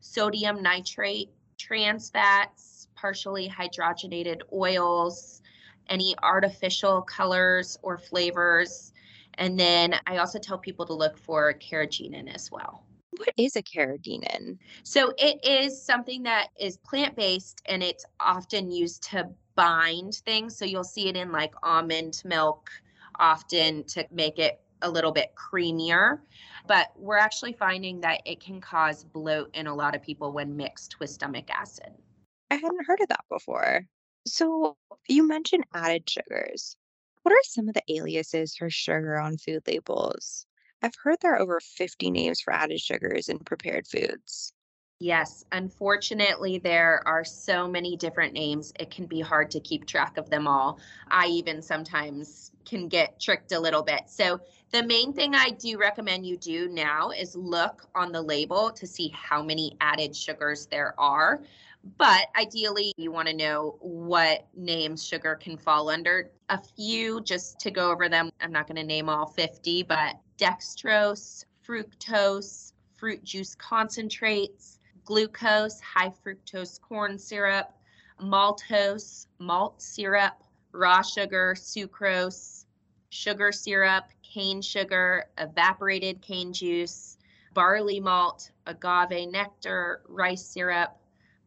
Sodium 0.00 0.62
nitrate, 0.62 1.30
trans 1.58 2.10
fats, 2.10 2.88
partially 2.94 3.48
hydrogenated 3.48 4.42
oils, 4.52 5.42
any 5.88 6.14
artificial 6.22 7.02
colors 7.02 7.78
or 7.82 7.98
flavors. 7.98 8.92
And 9.34 9.58
then 9.58 9.94
I 10.06 10.18
also 10.18 10.38
tell 10.38 10.58
people 10.58 10.86
to 10.86 10.94
look 10.94 11.18
for 11.18 11.52
carrageenan 11.54 12.32
as 12.32 12.50
well. 12.50 12.83
What 13.16 13.34
is 13.36 13.56
a 13.56 13.62
carrageenan? 13.62 14.58
So 14.82 15.12
it 15.18 15.44
is 15.44 15.80
something 15.80 16.22
that 16.24 16.48
is 16.58 16.76
plant 16.78 17.16
based 17.16 17.62
and 17.66 17.82
it's 17.82 18.04
often 18.20 18.70
used 18.70 19.02
to 19.10 19.28
bind 19.54 20.14
things. 20.26 20.56
So 20.56 20.64
you'll 20.64 20.84
see 20.84 21.08
it 21.08 21.16
in 21.16 21.30
like 21.32 21.54
almond 21.62 22.22
milk 22.24 22.70
often 23.18 23.84
to 23.84 24.06
make 24.10 24.38
it 24.38 24.60
a 24.82 24.90
little 24.90 25.12
bit 25.12 25.32
creamier. 25.36 26.18
But 26.66 26.92
we're 26.96 27.18
actually 27.18 27.52
finding 27.52 28.00
that 28.00 28.22
it 28.24 28.40
can 28.40 28.60
cause 28.60 29.04
bloat 29.04 29.54
in 29.54 29.66
a 29.66 29.74
lot 29.74 29.94
of 29.94 30.02
people 30.02 30.32
when 30.32 30.56
mixed 30.56 30.98
with 31.00 31.10
stomach 31.10 31.50
acid. 31.50 31.92
I 32.50 32.56
hadn't 32.56 32.86
heard 32.86 33.00
of 33.00 33.08
that 33.08 33.24
before. 33.30 33.86
So 34.26 34.76
you 35.08 35.26
mentioned 35.26 35.64
added 35.74 36.08
sugars. 36.08 36.76
What 37.22 37.32
are 37.32 37.40
some 37.44 37.68
of 37.68 37.74
the 37.74 37.82
aliases 37.88 38.54
for 38.54 38.70
sugar 38.70 39.18
on 39.18 39.38
food 39.38 39.62
labels? 39.66 40.46
I've 40.84 40.94
heard 41.02 41.16
there 41.22 41.32
are 41.32 41.40
over 41.40 41.60
50 41.60 42.10
names 42.10 42.42
for 42.42 42.52
added 42.52 42.78
sugars 42.78 43.30
in 43.30 43.38
prepared 43.38 43.86
foods. 43.86 44.52
Yes, 45.00 45.42
unfortunately, 45.50 46.58
there 46.58 47.02
are 47.06 47.24
so 47.24 47.66
many 47.66 47.96
different 47.96 48.34
names. 48.34 48.70
It 48.78 48.90
can 48.90 49.06
be 49.06 49.22
hard 49.22 49.50
to 49.52 49.60
keep 49.60 49.86
track 49.86 50.18
of 50.18 50.28
them 50.28 50.46
all. 50.46 50.78
I 51.08 51.28
even 51.28 51.62
sometimes 51.62 52.52
can 52.66 52.88
get 52.88 53.18
tricked 53.18 53.52
a 53.52 53.58
little 53.58 53.82
bit. 53.82 54.02
So, 54.08 54.40
the 54.72 54.82
main 54.82 55.14
thing 55.14 55.34
I 55.34 55.50
do 55.58 55.78
recommend 55.78 56.26
you 56.26 56.36
do 56.36 56.68
now 56.68 57.10
is 57.10 57.34
look 57.34 57.86
on 57.94 58.12
the 58.12 58.20
label 58.20 58.70
to 58.72 58.86
see 58.86 59.08
how 59.14 59.42
many 59.42 59.78
added 59.80 60.14
sugars 60.14 60.66
there 60.66 60.94
are. 61.00 61.40
But 61.96 62.26
ideally, 62.36 62.92
you 62.98 63.10
want 63.10 63.28
to 63.28 63.34
know 63.34 63.76
what 63.80 64.46
names 64.54 65.02
sugar 65.06 65.34
can 65.34 65.56
fall 65.56 65.88
under. 65.88 66.30
A 66.54 66.62
few, 66.76 67.20
just 67.22 67.58
to 67.60 67.72
go 67.72 67.90
over 67.90 68.08
them, 68.08 68.30
I'm 68.40 68.52
not 68.52 68.68
going 68.68 68.76
to 68.76 68.84
name 68.84 69.08
all 69.08 69.26
50, 69.26 69.82
but 69.82 70.14
dextrose, 70.38 71.44
fructose, 71.66 72.74
fruit 72.96 73.24
juice 73.24 73.56
concentrates, 73.56 74.78
glucose, 75.04 75.80
high 75.80 76.12
fructose 76.24 76.80
corn 76.80 77.18
syrup, 77.18 77.72
maltose, 78.22 79.26
malt 79.40 79.82
syrup, 79.82 80.44
raw 80.70 81.02
sugar, 81.02 81.56
sucrose, 81.58 82.66
sugar 83.10 83.50
syrup, 83.50 84.04
cane 84.22 84.62
sugar, 84.62 85.24
evaporated 85.38 86.22
cane 86.22 86.52
juice, 86.52 87.18
barley 87.52 87.98
malt, 87.98 88.52
agave 88.68 89.28
nectar, 89.28 90.02
rice 90.06 90.46
syrup, 90.46 90.96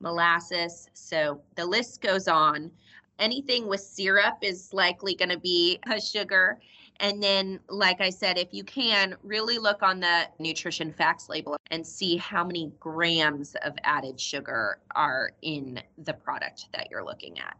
molasses. 0.01 0.89
So 0.93 1.41
the 1.55 1.65
list 1.65 2.01
goes 2.01 2.27
on. 2.27 2.71
Anything 3.19 3.67
with 3.67 3.81
syrup 3.81 4.38
is 4.41 4.74
likely 4.74 5.15
going 5.15 5.29
to 5.29 5.39
be 5.39 5.79
a 5.89 6.00
sugar. 6.00 6.59
And 7.00 7.21
then, 7.21 7.59
like 7.69 8.01
I 8.01 8.09
said, 8.09 8.38
if 8.38 8.50
you 8.51 8.63
can, 8.63 9.15
really 9.24 9.57
look 9.57 9.83
on 9.83 10.00
the 10.00 10.27
nutrition 10.39 10.91
facts 10.91 11.29
label 11.29 11.57
and 11.69 11.86
see 11.86 12.17
how 12.17 12.43
many 12.43 12.71
grams 12.79 13.55
of 13.63 13.74
added 13.83 14.19
sugar 14.19 14.79
are 14.95 15.31
in 15.41 15.81
the 15.97 16.13
product 16.13 16.67
that 16.74 16.89
you're 16.89 17.05
looking 17.05 17.39
at. 17.39 17.57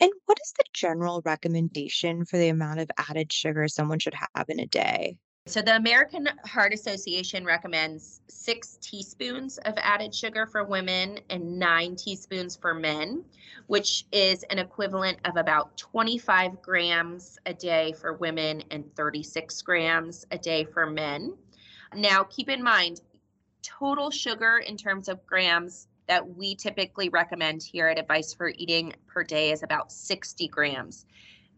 And 0.00 0.10
what 0.26 0.38
is 0.42 0.52
the 0.58 0.64
general 0.72 1.22
recommendation 1.24 2.24
for 2.24 2.36
the 2.36 2.48
amount 2.48 2.80
of 2.80 2.90
added 3.08 3.32
sugar 3.32 3.68
someone 3.68 3.98
should 3.98 4.16
have 4.34 4.48
in 4.48 4.58
a 4.58 4.66
day? 4.66 5.16
So, 5.46 5.60
the 5.60 5.74
American 5.74 6.28
Heart 6.44 6.72
Association 6.72 7.44
recommends 7.44 8.20
six 8.28 8.78
teaspoons 8.80 9.58
of 9.58 9.74
added 9.78 10.14
sugar 10.14 10.46
for 10.46 10.62
women 10.62 11.18
and 11.30 11.58
nine 11.58 11.96
teaspoons 11.96 12.54
for 12.54 12.74
men, 12.74 13.24
which 13.66 14.04
is 14.12 14.44
an 14.44 14.60
equivalent 14.60 15.18
of 15.24 15.36
about 15.36 15.76
25 15.76 16.62
grams 16.62 17.40
a 17.44 17.52
day 17.52 17.92
for 18.00 18.12
women 18.12 18.62
and 18.70 18.94
36 18.94 19.60
grams 19.62 20.24
a 20.30 20.38
day 20.38 20.62
for 20.62 20.86
men. 20.86 21.36
Now, 21.92 22.22
keep 22.22 22.48
in 22.48 22.62
mind, 22.62 23.00
total 23.62 24.12
sugar 24.12 24.58
in 24.58 24.76
terms 24.76 25.08
of 25.08 25.26
grams 25.26 25.88
that 26.06 26.36
we 26.36 26.54
typically 26.54 27.08
recommend 27.08 27.64
here 27.64 27.88
at 27.88 27.98
Advice 27.98 28.32
for 28.32 28.52
Eating 28.56 28.92
per 29.08 29.24
day 29.24 29.50
is 29.50 29.64
about 29.64 29.90
60 29.90 30.46
grams. 30.46 31.04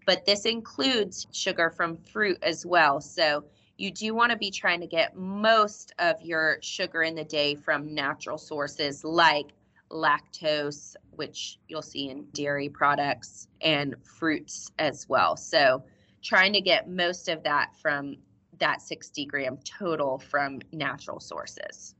But 0.06 0.24
this 0.24 0.46
includes 0.46 1.26
sugar 1.32 1.68
from 1.68 1.98
fruit 1.98 2.38
as 2.42 2.64
well. 2.64 3.02
So, 3.02 3.44
you 3.76 3.90
do 3.90 4.14
want 4.14 4.30
to 4.30 4.38
be 4.38 4.50
trying 4.50 4.80
to 4.80 4.86
get 4.86 5.16
most 5.16 5.92
of 5.98 6.20
your 6.22 6.58
sugar 6.60 7.02
in 7.02 7.14
the 7.14 7.24
day 7.24 7.54
from 7.54 7.94
natural 7.94 8.38
sources 8.38 9.04
like 9.04 9.48
lactose, 9.90 10.96
which 11.10 11.58
you'll 11.68 11.82
see 11.82 12.08
in 12.08 12.26
dairy 12.32 12.68
products, 12.68 13.48
and 13.60 13.94
fruits 14.04 14.70
as 14.78 15.08
well. 15.08 15.36
So, 15.36 15.84
trying 16.22 16.52
to 16.54 16.60
get 16.60 16.88
most 16.88 17.28
of 17.28 17.42
that 17.42 17.74
from 17.80 18.16
that 18.58 18.80
60 18.80 19.26
gram 19.26 19.58
total 19.64 20.18
from 20.18 20.60
natural 20.72 21.20
sources. 21.20 21.94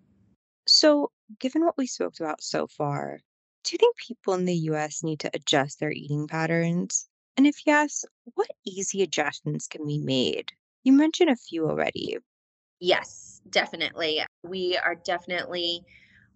So, 0.67 1.11
given 1.41 1.65
what 1.65 1.77
we 1.77 1.87
spoke 1.87 2.15
about 2.21 2.43
so 2.43 2.67
far, 2.67 3.19
do 3.65 3.73
you 3.73 3.79
think 3.79 3.97
people 3.97 4.35
in 4.35 4.45
the 4.45 4.55
US 4.55 5.03
need 5.03 5.21
to 5.21 5.31
adjust 5.35 5.81
their 5.81 5.91
eating 5.91 6.27
patterns? 6.27 7.09
And 7.37 7.47
if 7.47 7.67
yes, 7.67 8.05
what 8.35 8.51
easy 8.65 9.03
adjustments 9.03 9.67
can 9.67 9.87
be 9.87 9.99
made? 9.99 10.53
You 10.85 10.93
mentioned 10.93 11.31
a 11.31 11.37
few 11.37 11.69
already. 11.69 12.19
Yes, 12.81 13.41
definitely. 13.51 14.23
We 14.43 14.77
are 14.79 14.95
definitely 14.95 15.85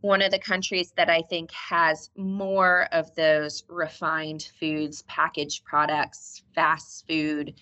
one 0.00 0.22
of 0.22 0.30
the 0.30 0.38
countries 0.38 0.92
that 0.96 1.10
I 1.10 1.22
think 1.22 1.50
has 1.52 2.10
more 2.16 2.88
of 2.92 3.14
those 3.14 3.64
refined 3.68 4.50
foods, 4.58 5.02
packaged 5.02 5.64
products, 5.64 6.42
fast 6.54 7.06
food. 7.08 7.54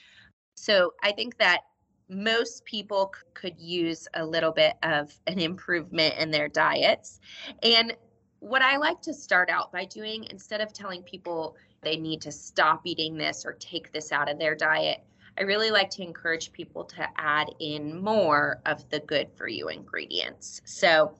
So 0.56 0.94
I 1.02 1.12
think 1.12 1.38
that 1.38 1.62
most 2.08 2.64
people 2.66 3.12
c- 3.14 3.22
could 3.34 3.60
use 3.60 4.08
a 4.14 4.24
little 4.24 4.52
bit 4.52 4.74
of 4.82 5.18
an 5.26 5.38
improvement 5.40 6.16
in 6.18 6.30
their 6.30 6.48
diets. 6.48 7.20
And 7.62 7.96
what 8.40 8.62
I 8.62 8.76
like 8.76 9.00
to 9.02 9.14
start 9.14 9.50
out 9.50 9.72
by 9.72 9.86
doing, 9.86 10.24
instead 10.30 10.60
of 10.60 10.72
telling 10.72 11.02
people 11.02 11.56
they 11.82 11.96
need 11.96 12.20
to 12.22 12.32
stop 12.32 12.82
eating 12.84 13.16
this 13.16 13.44
or 13.46 13.54
take 13.54 13.92
this 13.92 14.12
out 14.12 14.30
of 14.30 14.38
their 14.38 14.54
diet, 14.54 15.04
I 15.38 15.42
really 15.42 15.70
like 15.70 15.90
to 15.90 16.02
encourage 16.02 16.52
people 16.52 16.84
to 16.84 17.06
add 17.16 17.48
in 17.60 18.00
more 18.00 18.60
of 18.64 18.88
the 18.90 19.00
good 19.00 19.28
for 19.36 19.46
you 19.46 19.68
ingredients. 19.68 20.62
So 20.64 21.14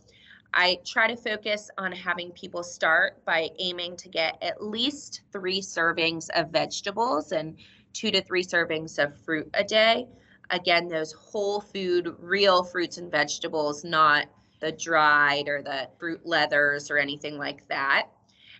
I 0.54 0.78
try 0.86 1.06
to 1.08 1.16
focus 1.16 1.70
on 1.76 1.92
having 1.92 2.30
people 2.30 2.62
start 2.62 3.22
by 3.26 3.50
aiming 3.58 3.96
to 3.98 4.08
get 4.08 4.38
at 4.42 4.64
least 4.64 5.20
three 5.32 5.60
servings 5.60 6.30
of 6.34 6.50
vegetables 6.50 7.32
and 7.32 7.58
two 7.92 8.10
to 8.10 8.22
three 8.22 8.42
servings 8.42 8.98
of 9.02 9.18
fruit 9.20 9.50
a 9.52 9.64
day. 9.64 10.06
Again, 10.48 10.88
those 10.88 11.12
whole 11.12 11.60
food, 11.60 12.14
real 12.18 12.64
fruits 12.64 12.96
and 12.96 13.10
vegetables, 13.10 13.84
not 13.84 14.26
the 14.60 14.72
dried 14.72 15.48
or 15.48 15.60
the 15.62 15.88
fruit 15.98 16.24
leathers 16.24 16.90
or 16.90 16.96
anything 16.96 17.36
like 17.36 17.66
that. 17.68 18.08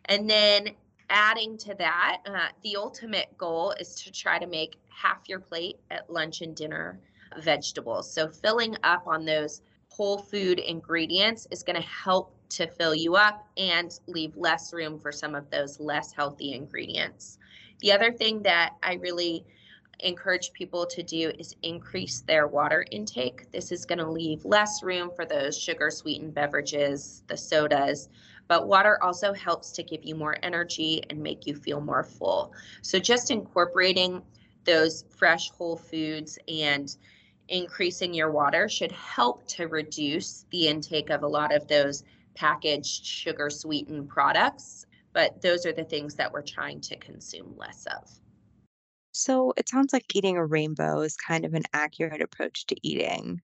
And 0.04 0.28
then 0.28 0.68
adding 1.10 1.56
to 1.58 1.74
that, 1.74 2.18
uh, 2.26 2.48
the 2.62 2.76
ultimate 2.76 3.36
goal 3.38 3.72
is 3.72 3.94
to 4.02 4.12
try 4.12 4.38
to 4.38 4.46
make 4.46 4.76
half 4.88 5.28
your 5.28 5.40
plate 5.40 5.78
at 5.90 6.10
lunch 6.10 6.40
and 6.40 6.54
dinner 6.54 6.98
vegetables. 7.42 8.12
So 8.12 8.28
filling 8.28 8.76
up 8.82 9.06
on 9.06 9.24
those 9.24 9.62
whole 9.88 10.18
food 10.18 10.58
ingredients 10.58 11.46
is 11.50 11.62
going 11.62 11.80
to 11.80 11.86
help 11.86 12.34
to 12.48 12.66
fill 12.66 12.94
you 12.94 13.16
up 13.16 13.46
and 13.56 13.98
leave 14.06 14.36
less 14.36 14.72
room 14.72 14.98
for 14.98 15.10
some 15.10 15.34
of 15.34 15.50
those 15.50 15.80
less 15.80 16.12
healthy 16.12 16.54
ingredients. 16.54 17.38
The 17.80 17.92
other 17.92 18.12
thing 18.12 18.42
that 18.42 18.74
I 18.82 18.94
really 18.94 19.44
encourage 20.00 20.52
people 20.52 20.86
to 20.86 21.02
do 21.02 21.32
is 21.38 21.56
increase 21.62 22.20
their 22.20 22.46
water 22.46 22.84
intake. 22.90 23.50
This 23.50 23.72
is 23.72 23.86
going 23.86 23.98
to 23.98 24.10
leave 24.10 24.44
less 24.44 24.82
room 24.82 25.10
for 25.14 25.24
those 25.24 25.58
sugar 25.58 25.90
sweetened 25.90 26.34
beverages, 26.34 27.22
the 27.26 27.36
sodas, 27.36 28.08
but 28.48 28.68
water 28.68 29.02
also 29.02 29.32
helps 29.32 29.72
to 29.72 29.82
give 29.82 30.04
you 30.04 30.14
more 30.14 30.36
energy 30.42 31.02
and 31.10 31.22
make 31.22 31.46
you 31.46 31.54
feel 31.54 31.80
more 31.80 32.04
full. 32.04 32.52
So 32.82 32.98
just 32.98 33.30
incorporating 33.30 34.22
those 34.64 35.04
fresh 35.16 35.50
whole 35.50 35.76
foods 35.76 36.38
and 36.48 36.94
increasing 37.48 38.12
your 38.12 38.30
water 38.30 38.68
should 38.68 38.92
help 38.92 39.46
to 39.48 39.66
reduce 39.66 40.46
the 40.50 40.68
intake 40.68 41.10
of 41.10 41.22
a 41.22 41.28
lot 41.28 41.54
of 41.54 41.66
those 41.68 42.04
packaged 42.34 43.04
sugar 43.04 43.50
sweetened 43.50 44.08
products. 44.08 44.86
But 45.12 45.40
those 45.40 45.64
are 45.64 45.72
the 45.72 45.84
things 45.84 46.14
that 46.16 46.30
we're 46.30 46.42
trying 46.42 46.80
to 46.82 46.96
consume 46.96 47.54
less 47.56 47.86
of. 47.86 48.10
So 49.12 49.54
it 49.56 49.68
sounds 49.68 49.94
like 49.94 50.14
eating 50.14 50.36
a 50.36 50.44
rainbow 50.44 51.00
is 51.00 51.16
kind 51.16 51.46
of 51.46 51.54
an 51.54 51.62
accurate 51.72 52.20
approach 52.20 52.66
to 52.66 52.76
eating. 52.86 53.40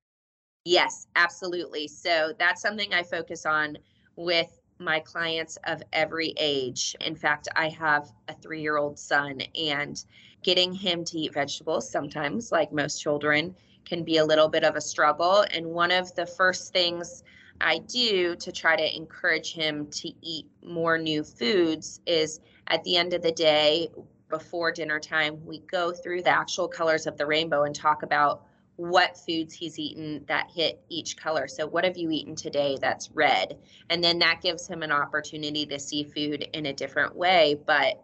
Yes, 0.64 1.06
absolutely. 1.16 1.88
So 1.88 2.35
that's 2.38 2.61
something 2.61 2.92
I 2.92 3.02
focus 3.02 3.47
on 3.47 3.78
with 4.16 4.61
my 4.84 5.00
clients 5.00 5.58
of 5.64 5.82
every 5.92 6.34
age. 6.38 6.96
In 7.00 7.14
fact, 7.14 7.48
I 7.56 7.68
have 7.68 8.12
a 8.28 8.34
three 8.34 8.60
year 8.60 8.76
old 8.76 8.98
son, 8.98 9.40
and 9.54 10.04
getting 10.42 10.72
him 10.72 11.04
to 11.04 11.18
eat 11.18 11.34
vegetables 11.34 11.90
sometimes, 11.90 12.52
like 12.52 12.72
most 12.72 13.00
children, 13.00 13.54
can 13.84 14.04
be 14.04 14.18
a 14.18 14.24
little 14.24 14.48
bit 14.48 14.64
of 14.64 14.76
a 14.76 14.80
struggle. 14.80 15.44
And 15.52 15.66
one 15.66 15.90
of 15.90 16.14
the 16.14 16.26
first 16.26 16.72
things 16.72 17.22
I 17.60 17.78
do 17.78 18.34
to 18.36 18.52
try 18.52 18.76
to 18.76 18.96
encourage 18.96 19.52
him 19.52 19.86
to 19.88 20.10
eat 20.20 20.46
more 20.64 20.98
new 20.98 21.22
foods 21.22 22.00
is 22.06 22.40
at 22.68 22.82
the 22.84 22.96
end 22.96 23.12
of 23.12 23.22
the 23.22 23.32
day, 23.32 23.88
before 24.28 24.72
dinner 24.72 24.98
time, 24.98 25.44
we 25.44 25.58
go 25.60 25.92
through 25.92 26.22
the 26.22 26.30
actual 26.30 26.66
colors 26.66 27.06
of 27.06 27.18
the 27.18 27.26
rainbow 27.26 27.64
and 27.64 27.74
talk 27.74 28.02
about 28.02 28.46
what 28.90 29.18
foods 29.18 29.54
he's 29.54 29.78
eaten 29.78 30.24
that 30.28 30.50
hit 30.50 30.82
each 30.88 31.16
color. 31.16 31.46
So, 31.48 31.66
what 31.66 31.84
have 31.84 31.96
you 31.96 32.10
eaten 32.10 32.34
today 32.34 32.78
that's 32.80 33.10
red? 33.10 33.58
And 33.90 34.02
then 34.02 34.18
that 34.20 34.40
gives 34.40 34.66
him 34.66 34.82
an 34.82 34.92
opportunity 34.92 35.66
to 35.66 35.78
see 35.78 36.04
food 36.04 36.48
in 36.52 36.66
a 36.66 36.72
different 36.72 37.14
way. 37.14 37.56
But 37.66 38.02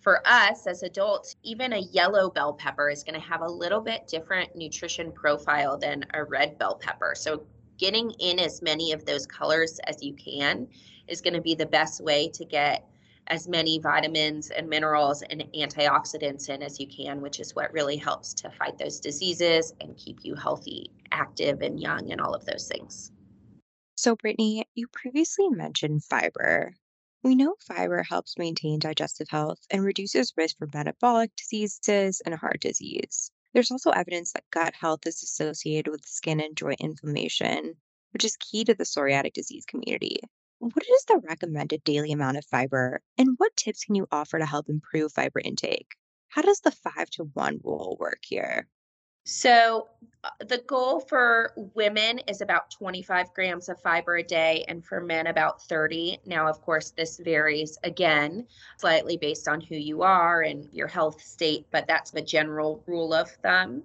for 0.00 0.26
us 0.26 0.66
as 0.66 0.82
adults, 0.82 1.36
even 1.42 1.72
a 1.72 1.78
yellow 1.78 2.30
bell 2.30 2.54
pepper 2.54 2.88
is 2.88 3.04
going 3.04 3.20
to 3.20 3.26
have 3.26 3.42
a 3.42 3.50
little 3.50 3.80
bit 3.80 4.08
different 4.08 4.56
nutrition 4.56 5.12
profile 5.12 5.76
than 5.76 6.04
a 6.14 6.24
red 6.24 6.58
bell 6.58 6.76
pepper. 6.76 7.14
So, 7.16 7.42
getting 7.78 8.10
in 8.18 8.38
as 8.38 8.60
many 8.60 8.92
of 8.92 9.04
those 9.06 9.26
colors 9.26 9.80
as 9.86 10.02
you 10.02 10.14
can 10.14 10.68
is 11.08 11.20
going 11.20 11.34
to 11.34 11.40
be 11.40 11.54
the 11.54 11.66
best 11.66 12.02
way 12.02 12.28
to 12.28 12.44
get 12.44 12.89
as 13.30 13.46
many 13.46 13.78
vitamins 13.78 14.50
and 14.50 14.68
minerals 14.68 15.22
and 15.22 15.44
antioxidants 15.54 16.48
in 16.48 16.62
as 16.62 16.80
you 16.80 16.86
can, 16.88 17.20
which 17.20 17.38
is 17.38 17.54
what 17.54 17.72
really 17.72 17.96
helps 17.96 18.34
to 18.34 18.50
fight 18.50 18.76
those 18.76 18.98
diseases 18.98 19.72
and 19.80 19.96
keep 19.96 20.18
you 20.24 20.34
healthy, 20.34 20.90
active, 21.12 21.62
and 21.62 21.80
young, 21.80 22.10
and 22.10 22.20
all 22.20 22.34
of 22.34 22.44
those 22.44 22.66
things. 22.66 23.12
So, 23.94 24.16
Brittany, 24.16 24.66
you 24.74 24.88
previously 24.88 25.48
mentioned 25.48 26.04
fiber. 26.04 26.74
We 27.22 27.36
know 27.36 27.54
fiber 27.60 28.02
helps 28.02 28.36
maintain 28.36 28.80
digestive 28.80 29.28
health 29.28 29.60
and 29.70 29.84
reduces 29.84 30.32
risk 30.36 30.58
for 30.58 30.68
metabolic 30.74 31.30
diseases 31.36 32.20
and 32.26 32.34
heart 32.34 32.60
disease. 32.60 33.30
There's 33.52 33.70
also 33.70 33.90
evidence 33.90 34.32
that 34.32 34.50
gut 34.50 34.74
health 34.74 35.06
is 35.06 35.22
associated 35.22 35.90
with 35.90 36.04
skin 36.04 36.40
and 36.40 36.56
joint 36.56 36.80
inflammation, 36.80 37.74
which 38.12 38.24
is 38.24 38.36
key 38.36 38.64
to 38.64 38.74
the 38.74 38.84
psoriatic 38.84 39.34
disease 39.34 39.66
community. 39.66 40.20
What 40.60 40.86
is 40.86 41.04
the 41.06 41.18
recommended 41.18 41.82
daily 41.84 42.12
amount 42.12 42.36
of 42.36 42.44
fiber, 42.44 43.02
and 43.16 43.34
what 43.38 43.56
tips 43.56 43.84
can 43.84 43.94
you 43.94 44.06
offer 44.12 44.38
to 44.38 44.44
help 44.44 44.68
improve 44.68 45.10
fiber 45.12 45.40
intake? 45.40 45.96
How 46.28 46.42
does 46.42 46.60
the 46.60 46.70
five 46.70 47.08
to 47.12 47.24
one 47.24 47.60
rule 47.64 47.96
work 47.98 48.20
here? 48.26 48.68
So, 49.24 49.88
uh, 50.24 50.30
the 50.40 50.58
goal 50.58 51.00
for 51.00 51.52
women 51.74 52.18
is 52.26 52.42
about 52.42 52.70
25 52.70 53.32
grams 53.32 53.70
of 53.70 53.80
fiber 53.80 54.16
a 54.16 54.22
day, 54.22 54.64
and 54.68 54.84
for 54.84 55.00
men, 55.00 55.26
about 55.28 55.62
30. 55.62 56.18
Now, 56.26 56.46
of 56.46 56.60
course, 56.60 56.90
this 56.90 57.16
varies 57.18 57.78
again 57.82 58.46
slightly 58.76 59.16
based 59.16 59.48
on 59.48 59.62
who 59.62 59.76
you 59.76 60.02
are 60.02 60.42
and 60.42 60.68
your 60.74 60.88
health 60.88 61.22
state, 61.22 61.66
but 61.70 61.86
that's 61.86 62.10
the 62.10 62.20
general 62.20 62.82
rule 62.86 63.14
of 63.14 63.30
thumb. 63.30 63.84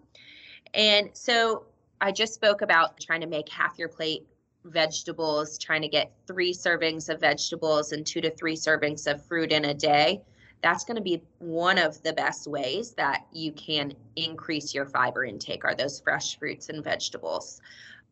And 0.74 1.12
so, 1.14 1.68
I 2.02 2.12
just 2.12 2.34
spoke 2.34 2.62
about 2.62 3.00
trying 3.00 3.22
to 3.22 3.28
make 3.28 3.48
half 3.48 3.80
your 3.80 3.90
plate 3.90 4.28
vegetables, 4.66 5.58
trying 5.58 5.82
to 5.82 5.88
get 5.88 6.12
three 6.28 6.54
servings 6.54 7.10
of 7.10 7.20
vegetables 7.20 7.92
and 7.92 8.06
two 8.06 8.22
to 8.22 8.30
three 8.32 8.56
servings 8.56 9.10
of 9.12 9.24
fruit 9.26 9.52
in 9.52 9.66
a 9.66 9.74
day, 9.74 10.22
that's 10.62 10.84
going 10.84 10.96
to 10.96 11.02
be 11.02 11.22
one 11.40 11.78
of 11.78 12.02
the 12.04 12.14
best 12.14 12.48
ways 12.48 12.92
that 12.94 13.26
you 13.32 13.52
can 13.52 13.94
increase 14.16 14.74
your 14.74 14.86
fiber 14.86 15.24
intake 15.24 15.64
are 15.64 15.76
those 15.76 16.00
fresh 16.00 16.40
fruits 16.40 16.70
and 16.70 16.84
vegetables. 16.84 17.62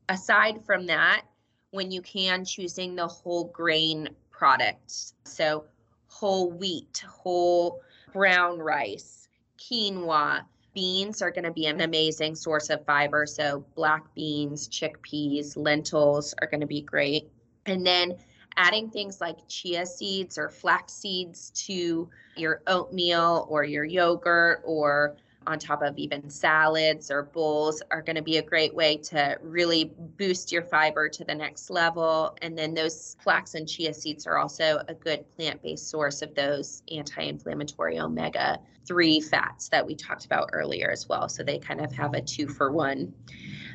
Aside 0.10 0.64
from 0.66 0.86
that, 0.88 1.24
when 1.72 1.90
you 1.90 2.02
can 2.02 2.46
choosing 2.46 2.96
the 2.96 3.08
whole 3.08 3.46
grain 3.46 4.10
products, 4.30 5.16
so 5.24 5.66
whole 6.08 6.52
wheat, 6.52 7.04
whole 7.08 7.82
brown 8.12 8.60
rice, 8.60 9.28
quinoa, 9.58 10.44
beans 10.74 11.22
are 11.22 11.32
going 11.32 11.44
to 11.44 11.52
be 11.52 11.68
an 11.68 11.82
amazing 11.82 12.36
source 12.36 12.70
of 12.70 12.86
fiber. 12.86 13.26
So, 13.26 13.66
black 13.76 14.14
beans, 14.16 14.68
chickpeas, 14.68 15.56
lentils 15.56 16.34
are 16.42 16.48
going 16.48 16.62
to 16.62 16.68
be 16.68 16.82
great. 16.82 17.30
And 17.66 17.86
then 17.86 18.16
adding 18.58 18.90
things 18.90 19.22
like 19.22 19.38
chia 19.48 19.86
seeds 19.86 20.38
or 20.38 20.50
flax 20.50 20.94
seeds 20.94 21.52
to 21.52 22.10
your 22.36 22.62
oatmeal 22.68 23.48
or 23.50 23.64
your 23.64 23.84
yogurt 23.84 24.62
or 24.64 25.18
on 25.48 25.60
top 25.60 25.82
of 25.82 25.98
even 25.98 26.30
salads 26.30 27.12
or 27.12 27.24
bowls 27.24 27.82
are 27.92 28.02
going 28.02 28.16
to 28.16 28.22
be 28.22 28.38
a 28.38 28.42
great 28.42 28.74
way 28.74 28.98
to 28.98 29.38
really 29.42 29.92
boost 30.18 30.52
your 30.52 30.62
fiber 30.62 31.10
to 31.10 31.24
the 31.24 31.36
next 31.36 31.70
level. 31.70 32.36
And 32.42 32.58
then 32.58 32.74
those 32.74 33.16
flax 33.22 33.56
and 33.56 33.68
chia 33.68 33.94
seeds 33.94 34.26
are 34.28 34.38
also 34.38 34.82
a 34.88 34.94
good 34.94 35.30
plant 35.36 35.62
based 35.62 35.90
source 35.90 36.22
of 36.22 36.34
those 36.36 36.84
anti 36.92 37.22
inflammatory 37.24 38.00
omega 38.00 38.60
3 38.86 39.22
fats 39.22 39.70
that 39.70 39.86
we 39.86 39.96
talked 39.96 40.26
about 40.26 40.50
earlier 40.54 40.92
as 40.92 41.08
well. 41.08 41.30
So 41.30 41.44
they 41.44 41.60
kind 41.60 41.82
of 41.82 41.92
have 41.94 42.14
a 42.14 42.22
two 42.22 42.48
for 42.48 42.72
one. 42.72 43.14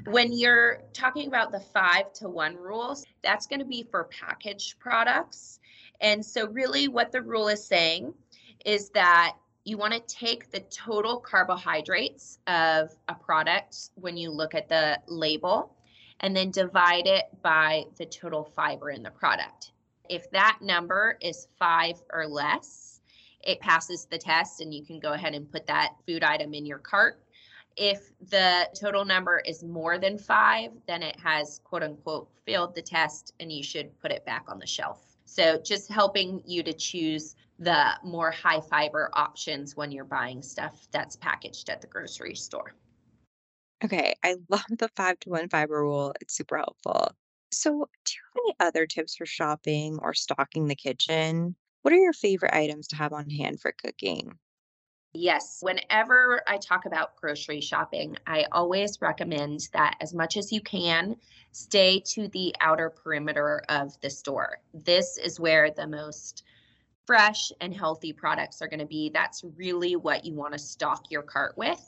When 0.06 0.32
you're 0.32 0.82
talking 0.92 1.28
about 1.28 1.50
the 1.50 1.60
five 1.60 2.12
to 2.14 2.28
one 2.28 2.56
rules, 2.56 3.04
that's 3.22 3.46
going 3.46 3.60
to 3.60 3.66
be 3.66 3.86
for 3.90 4.04
packaged 4.04 4.78
products. 4.78 5.60
And 6.00 6.24
so, 6.24 6.46
really, 6.46 6.88
what 6.88 7.10
the 7.10 7.20
rule 7.20 7.48
is 7.48 7.64
saying 7.64 8.14
is 8.64 8.90
that 8.90 9.34
you 9.68 9.76
want 9.76 9.92
to 9.92 10.00
take 10.16 10.50
the 10.50 10.60
total 10.60 11.20
carbohydrates 11.20 12.38
of 12.46 12.90
a 13.08 13.14
product 13.14 13.90
when 13.96 14.16
you 14.16 14.30
look 14.30 14.54
at 14.54 14.68
the 14.68 14.98
label 15.06 15.76
and 16.20 16.34
then 16.34 16.50
divide 16.50 17.06
it 17.06 17.26
by 17.42 17.84
the 17.98 18.06
total 18.06 18.44
fiber 18.44 18.90
in 18.90 19.02
the 19.02 19.10
product. 19.10 19.72
If 20.08 20.30
that 20.30 20.60
number 20.62 21.18
is 21.20 21.48
five 21.58 21.96
or 22.10 22.26
less, 22.26 23.02
it 23.42 23.60
passes 23.60 24.06
the 24.06 24.16
test 24.16 24.62
and 24.62 24.72
you 24.72 24.86
can 24.86 25.00
go 25.00 25.12
ahead 25.12 25.34
and 25.34 25.50
put 25.50 25.66
that 25.66 25.90
food 26.06 26.24
item 26.24 26.54
in 26.54 26.64
your 26.64 26.78
cart. 26.78 27.20
If 27.76 28.10
the 28.30 28.68
total 28.74 29.04
number 29.04 29.38
is 29.38 29.62
more 29.62 29.98
than 29.98 30.16
five, 30.16 30.70
then 30.86 31.02
it 31.02 31.20
has 31.20 31.60
quote 31.62 31.82
unquote 31.82 32.30
failed 32.46 32.74
the 32.74 32.82
test 32.82 33.34
and 33.38 33.52
you 33.52 33.62
should 33.62 34.00
put 34.00 34.12
it 34.12 34.24
back 34.24 34.46
on 34.48 34.58
the 34.58 34.66
shelf. 34.66 35.02
So 35.26 35.60
just 35.62 35.92
helping 35.92 36.42
you 36.46 36.62
to 36.62 36.72
choose 36.72 37.36
the 37.58 37.98
more 38.04 38.30
high 38.30 38.60
fiber 38.60 39.10
options 39.12 39.76
when 39.76 39.90
you're 39.90 40.04
buying 40.04 40.42
stuff 40.42 40.86
that's 40.92 41.16
packaged 41.16 41.68
at 41.70 41.80
the 41.80 41.86
grocery 41.86 42.34
store. 42.34 42.74
Okay, 43.84 44.14
I 44.24 44.36
love 44.48 44.64
the 44.70 44.88
five 44.96 45.18
to 45.20 45.30
one 45.30 45.48
fiber 45.48 45.80
rule. 45.82 46.14
It's 46.20 46.34
super 46.36 46.58
helpful. 46.58 47.10
So, 47.52 47.88
do 48.04 48.12
you 48.14 48.20
have 48.24 48.42
any 48.44 48.56
other 48.60 48.86
tips 48.86 49.16
for 49.16 49.26
shopping 49.26 49.98
or 50.00 50.14
stocking 50.14 50.66
the 50.68 50.76
kitchen? 50.76 51.56
What 51.82 51.94
are 51.94 51.98
your 51.98 52.12
favorite 52.12 52.54
items 52.54 52.88
to 52.88 52.96
have 52.96 53.12
on 53.12 53.30
hand 53.30 53.60
for 53.60 53.72
cooking? 53.72 54.38
Yes, 55.14 55.58
whenever 55.62 56.42
I 56.46 56.58
talk 56.58 56.86
about 56.86 57.16
grocery 57.16 57.60
shopping, 57.60 58.16
I 58.26 58.46
always 58.52 59.00
recommend 59.02 59.68
that 59.72 59.96
as 60.00 60.14
much 60.14 60.36
as 60.36 60.52
you 60.52 60.60
can, 60.60 61.16
stay 61.52 62.00
to 62.06 62.28
the 62.28 62.54
outer 62.60 62.88
perimeter 62.90 63.62
of 63.68 64.00
the 64.00 64.10
store. 64.10 64.60
This 64.72 65.18
is 65.18 65.40
where 65.40 65.70
the 65.70 65.86
most 65.86 66.44
fresh 67.08 67.50
and 67.62 67.74
healthy 67.74 68.12
products 68.12 68.60
are 68.60 68.68
going 68.68 68.78
to 68.78 68.84
be. 68.84 69.08
That's 69.08 69.42
really 69.56 69.96
what 69.96 70.26
you 70.26 70.34
want 70.34 70.52
to 70.52 70.58
stock 70.58 71.06
your 71.08 71.22
cart 71.22 71.56
with. 71.56 71.80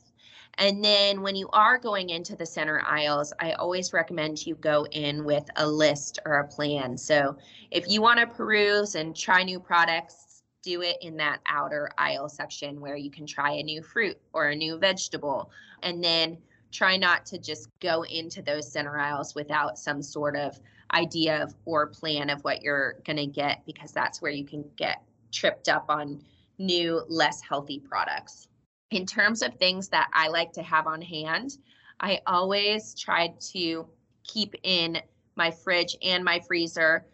And 0.55 0.83
then 0.83 1.21
when 1.21 1.37
you 1.37 1.51
are 1.53 1.77
going 1.77 2.09
into 2.09 2.35
the 2.35 2.47
center 2.47 2.83
aisles, 2.87 3.31
I 3.39 3.53
always 3.53 3.93
recommend 3.93 4.47
you 4.47 4.55
go 4.55 4.87
in 4.87 5.23
with 5.25 5.45
a 5.57 5.69
list 5.69 6.21
or 6.25 6.39
a 6.39 6.49
plan. 6.49 6.97
So 6.97 7.37
if 7.71 7.87
you 7.87 8.01
want 8.01 8.19
to 8.19 8.27
peruse 8.27 8.95
and 8.95 9.15
try 9.15 9.43
new 9.43 9.61
products, 9.61 10.43
do 10.63 10.81
it 10.81 10.97
in 11.03 11.19
that 11.19 11.41
outer 11.45 11.91
aisle 11.99 12.31
section 12.31 12.81
where 12.81 12.97
you 12.97 13.11
can 13.11 13.27
try 13.27 13.51
a 13.51 13.63
new 13.63 13.83
fruit 13.83 14.17
or 14.33 14.49
a 14.49 14.57
new 14.57 14.79
vegetable. 14.79 15.51
And 15.83 16.03
then 16.03 16.39
try 16.73 16.97
not 16.97 17.27
to 17.27 17.39
just 17.39 17.69
go 17.81 18.05
into 18.05 18.41
those 18.41 18.73
center 18.73 18.99
aisles 18.99 19.35
without 19.35 19.79
some 19.79 20.01
sort 20.01 20.35
of 20.35 20.59
idea 20.95 21.43
of 21.43 21.55
or 21.67 21.87
plan 21.89 22.31
of 22.31 22.43
what 22.43 22.63
you're 22.63 22.97
going 23.05 23.19
to 23.19 23.27
get 23.27 23.63
because 23.67 23.93
that's 23.93 24.23
where 24.23 24.33
you 24.33 24.47
can 24.47 24.65
get 24.77 25.03
tripped 25.33 25.69
up 25.69 25.87
on 25.89 26.23
new 26.59 27.03
less 27.09 27.41
healthy 27.41 27.79
products 27.81 28.49
in 28.91 29.07
terms 29.07 29.43
of 29.43 29.55
things 29.55 29.89
that 29.89 30.09
i 30.13 30.29
like 30.29 30.53
to 30.53 30.63
have 30.63 30.87
on 30.87 31.01
hand 31.01 31.59
i 32.01 32.21
always 32.27 32.95
try 32.95 33.33
to 33.41 33.87
keep 34.25 34.55
in 34.63 34.99
my 35.37 35.51
fridge 35.51 35.97
and 36.03 36.25
my 36.25 36.41
freezer 36.41 37.07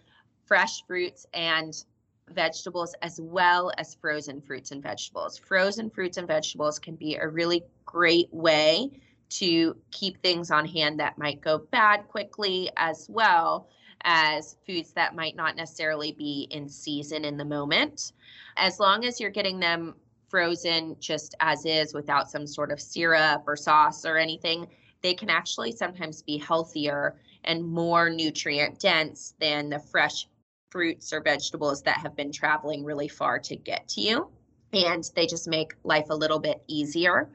fresh 0.47 0.85
fruits 0.87 1.27
and 1.35 1.85
vegetables 2.31 2.95
as 3.03 3.21
well 3.21 3.73
as 3.79 3.95
frozen 3.95 4.41
fruits 4.41 4.71
and 4.71 4.83
vegetables. 4.83 5.39
Frozen 5.39 5.91
fruits 5.91 6.17
and 6.17 6.27
vegetables 6.27 6.79
can 6.79 6.97
be 6.97 7.17
a 7.17 7.29
really 7.29 7.63
great 7.85 8.33
way 8.33 8.91
to 9.29 9.77
keep 9.91 10.23
things 10.23 10.51
on 10.51 10.67
hand 10.67 10.99
that 11.01 11.19
might 11.19 11.41
go 11.41 11.59
bad 11.71 12.07
quickly, 12.09 12.71
as 12.77 13.07
well 13.09 13.69
as 14.07 14.57
foods 14.65 14.93
that 14.93 15.15
might 15.15 15.37
not 15.37 15.57
necessarily 15.57 16.13
be 16.13 16.47
in 16.51 16.69
season 16.69 17.25
in 17.25 17.37
the 17.37 17.45
moment. 17.45 18.13
As 18.57 18.81
long 18.81 19.05
as 19.05 19.21
you're 19.21 19.31
getting 19.31 19.61
them 19.61 19.97
frozen 20.29 20.97
just 20.99 21.35
as 21.41 21.67
is 21.67 21.93
without 21.93 22.31
some 22.31 22.47
sort 22.47 22.71
of 22.71 22.81
syrup 22.81 23.43
or 23.47 23.57
sauce 23.57 24.05
or 24.05 24.17
anything, 24.17 24.67
they 25.03 25.13
can 25.13 25.29
actually 25.29 25.73
sometimes 25.73 26.23
be 26.23 26.39
healthier 26.39 27.17
and 27.45 27.65
more 27.65 28.09
nutrient 28.09 28.79
dense 28.79 29.35
than 29.41 29.69
the 29.69 29.79
fresh 29.79 30.27
fruits 30.71 31.13
or 31.13 31.21
vegetables 31.21 31.83
that 31.83 31.99
have 31.99 32.17
been 32.17 32.33
traveling 32.33 32.85
really 32.85 33.09
far 33.09 33.39
to 33.39 33.57
get 33.57 33.89
to 33.89 34.01
you. 34.01 34.29
And 34.73 35.09
they 35.15 35.27
just 35.27 35.49
make 35.49 35.75
life 35.85 36.07
a 36.11 36.15
little 36.15 36.39
bit 36.39 36.63
easier. 36.67 37.31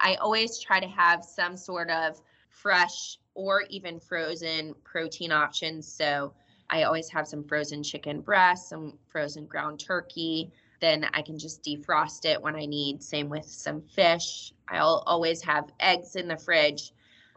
I 0.00 0.14
always 0.16 0.58
try 0.58 0.80
to 0.80 0.86
have 0.86 1.24
some 1.24 1.56
sort 1.56 1.90
of 1.90 2.20
fresh 2.48 3.18
or 3.36 3.64
even 3.68 4.00
frozen 4.00 4.74
protein 4.82 5.30
options. 5.30 5.86
So 5.86 6.32
I 6.70 6.82
always 6.82 7.08
have 7.10 7.28
some 7.28 7.44
frozen 7.44 7.82
chicken 7.82 8.20
breast, 8.22 8.70
some 8.70 8.98
frozen 9.06 9.46
ground 9.46 9.78
turkey. 9.78 10.50
Then 10.80 11.06
I 11.14 11.22
can 11.22 11.38
just 11.38 11.62
defrost 11.62 12.24
it 12.24 12.40
when 12.42 12.56
I 12.56 12.66
need. 12.66 13.02
Same 13.02 13.28
with 13.28 13.44
some 13.44 13.82
fish. 13.82 14.52
I'll 14.68 15.04
always 15.06 15.42
have 15.42 15.70
eggs 15.78 16.16
in 16.16 16.26
the 16.26 16.36
fridge. 16.36 16.92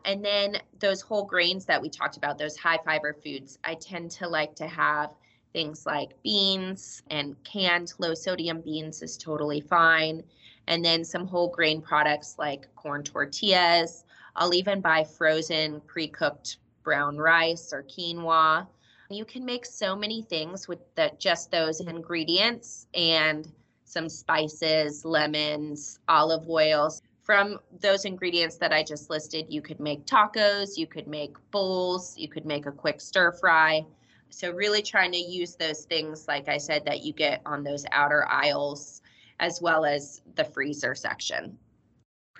And 0.05 0.23
then 0.23 0.57
those 0.79 1.01
whole 1.01 1.25
grains 1.25 1.65
that 1.65 1.81
we 1.81 1.89
talked 1.89 2.17
about, 2.17 2.38
those 2.38 2.57
high 2.57 2.79
fiber 2.83 3.13
foods, 3.13 3.59
I 3.63 3.75
tend 3.75 4.12
to 4.12 4.27
like 4.27 4.55
to 4.55 4.67
have 4.67 5.12
things 5.51 5.85
like 5.85 6.21
beans 6.23 7.03
and 7.09 7.35
canned 7.43 7.93
low 7.97 8.13
sodium 8.13 8.62
beans 8.62 9.01
is 9.01 9.17
totally 9.17 9.62
fine. 9.62 10.23
And 10.67 10.85
then 10.85 11.03
some 11.03 11.27
whole 11.27 11.49
grain 11.49 11.81
products 11.81 12.35
like 12.38 12.73
corn 12.75 13.03
tortillas. 13.03 14.05
I'll 14.35 14.53
even 14.53 14.81
buy 14.81 15.03
frozen 15.03 15.81
pre 15.81 16.07
cooked 16.07 16.57
brown 16.83 17.17
rice 17.17 17.73
or 17.73 17.83
quinoa. 17.83 18.67
You 19.09 19.25
can 19.25 19.43
make 19.43 19.65
so 19.65 19.95
many 19.95 20.21
things 20.21 20.67
with 20.67 20.79
the, 20.95 21.11
just 21.17 21.51
those 21.51 21.79
ingredients 21.79 22.87
and 22.93 23.51
some 23.85 24.07
spices, 24.07 25.03
lemons, 25.03 25.99
olive 26.07 26.47
oils. 26.47 27.01
From 27.23 27.59
those 27.79 28.05
ingredients 28.05 28.57
that 28.57 28.71
I 28.71 28.83
just 28.83 29.09
listed, 29.09 29.47
you 29.49 29.61
could 29.61 29.79
make 29.79 30.05
tacos, 30.05 30.77
you 30.77 30.87
could 30.87 31.07
make 31.07 31.35
bowls, 31.51 32.17
you 32.17 32.27
could 32.27 32.45
make 32.45 32.65
a 32.65 32.71
quick 32.71 33.01
stir 33.01 33.31
fry. 33.31 33.85
So, 34.29 34.51
really 34.51 34.83
trying 34.83 35.11
to 35.11 35.17
use 35.17 35.55
those 35.55 35.85
things, 35.85 36.27
like 36.27 36.47
I 36.47 36.57
said, 36.57 36.85
that 36.85 37.03
you 37.03 37.13
get 37.13 37.41
on 37.45 37.63
those 37.63 37.85
outer 37.91 38.27
aisles 38.27 39.01
as 39.39 39.61
well 39.61 39.85
as 39.85 40.21
the 40.35 40.43
freezer 40.43 40.93
section. 40.93 41.57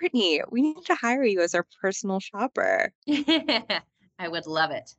Brittany, 0.00 0.40
we 0.50 0.62
need 0.62 0.84
to 0.86 0.94
hire 0.94 1.24
you 1.24 1.42
as 1.42 1.54
our 1.54 1.66
personal 1.80 2.20
shopper. 2.20 2.90
I 3.08 4.28
would 4.28 4.46
love 4.46 4.70
it. 4.70 4.96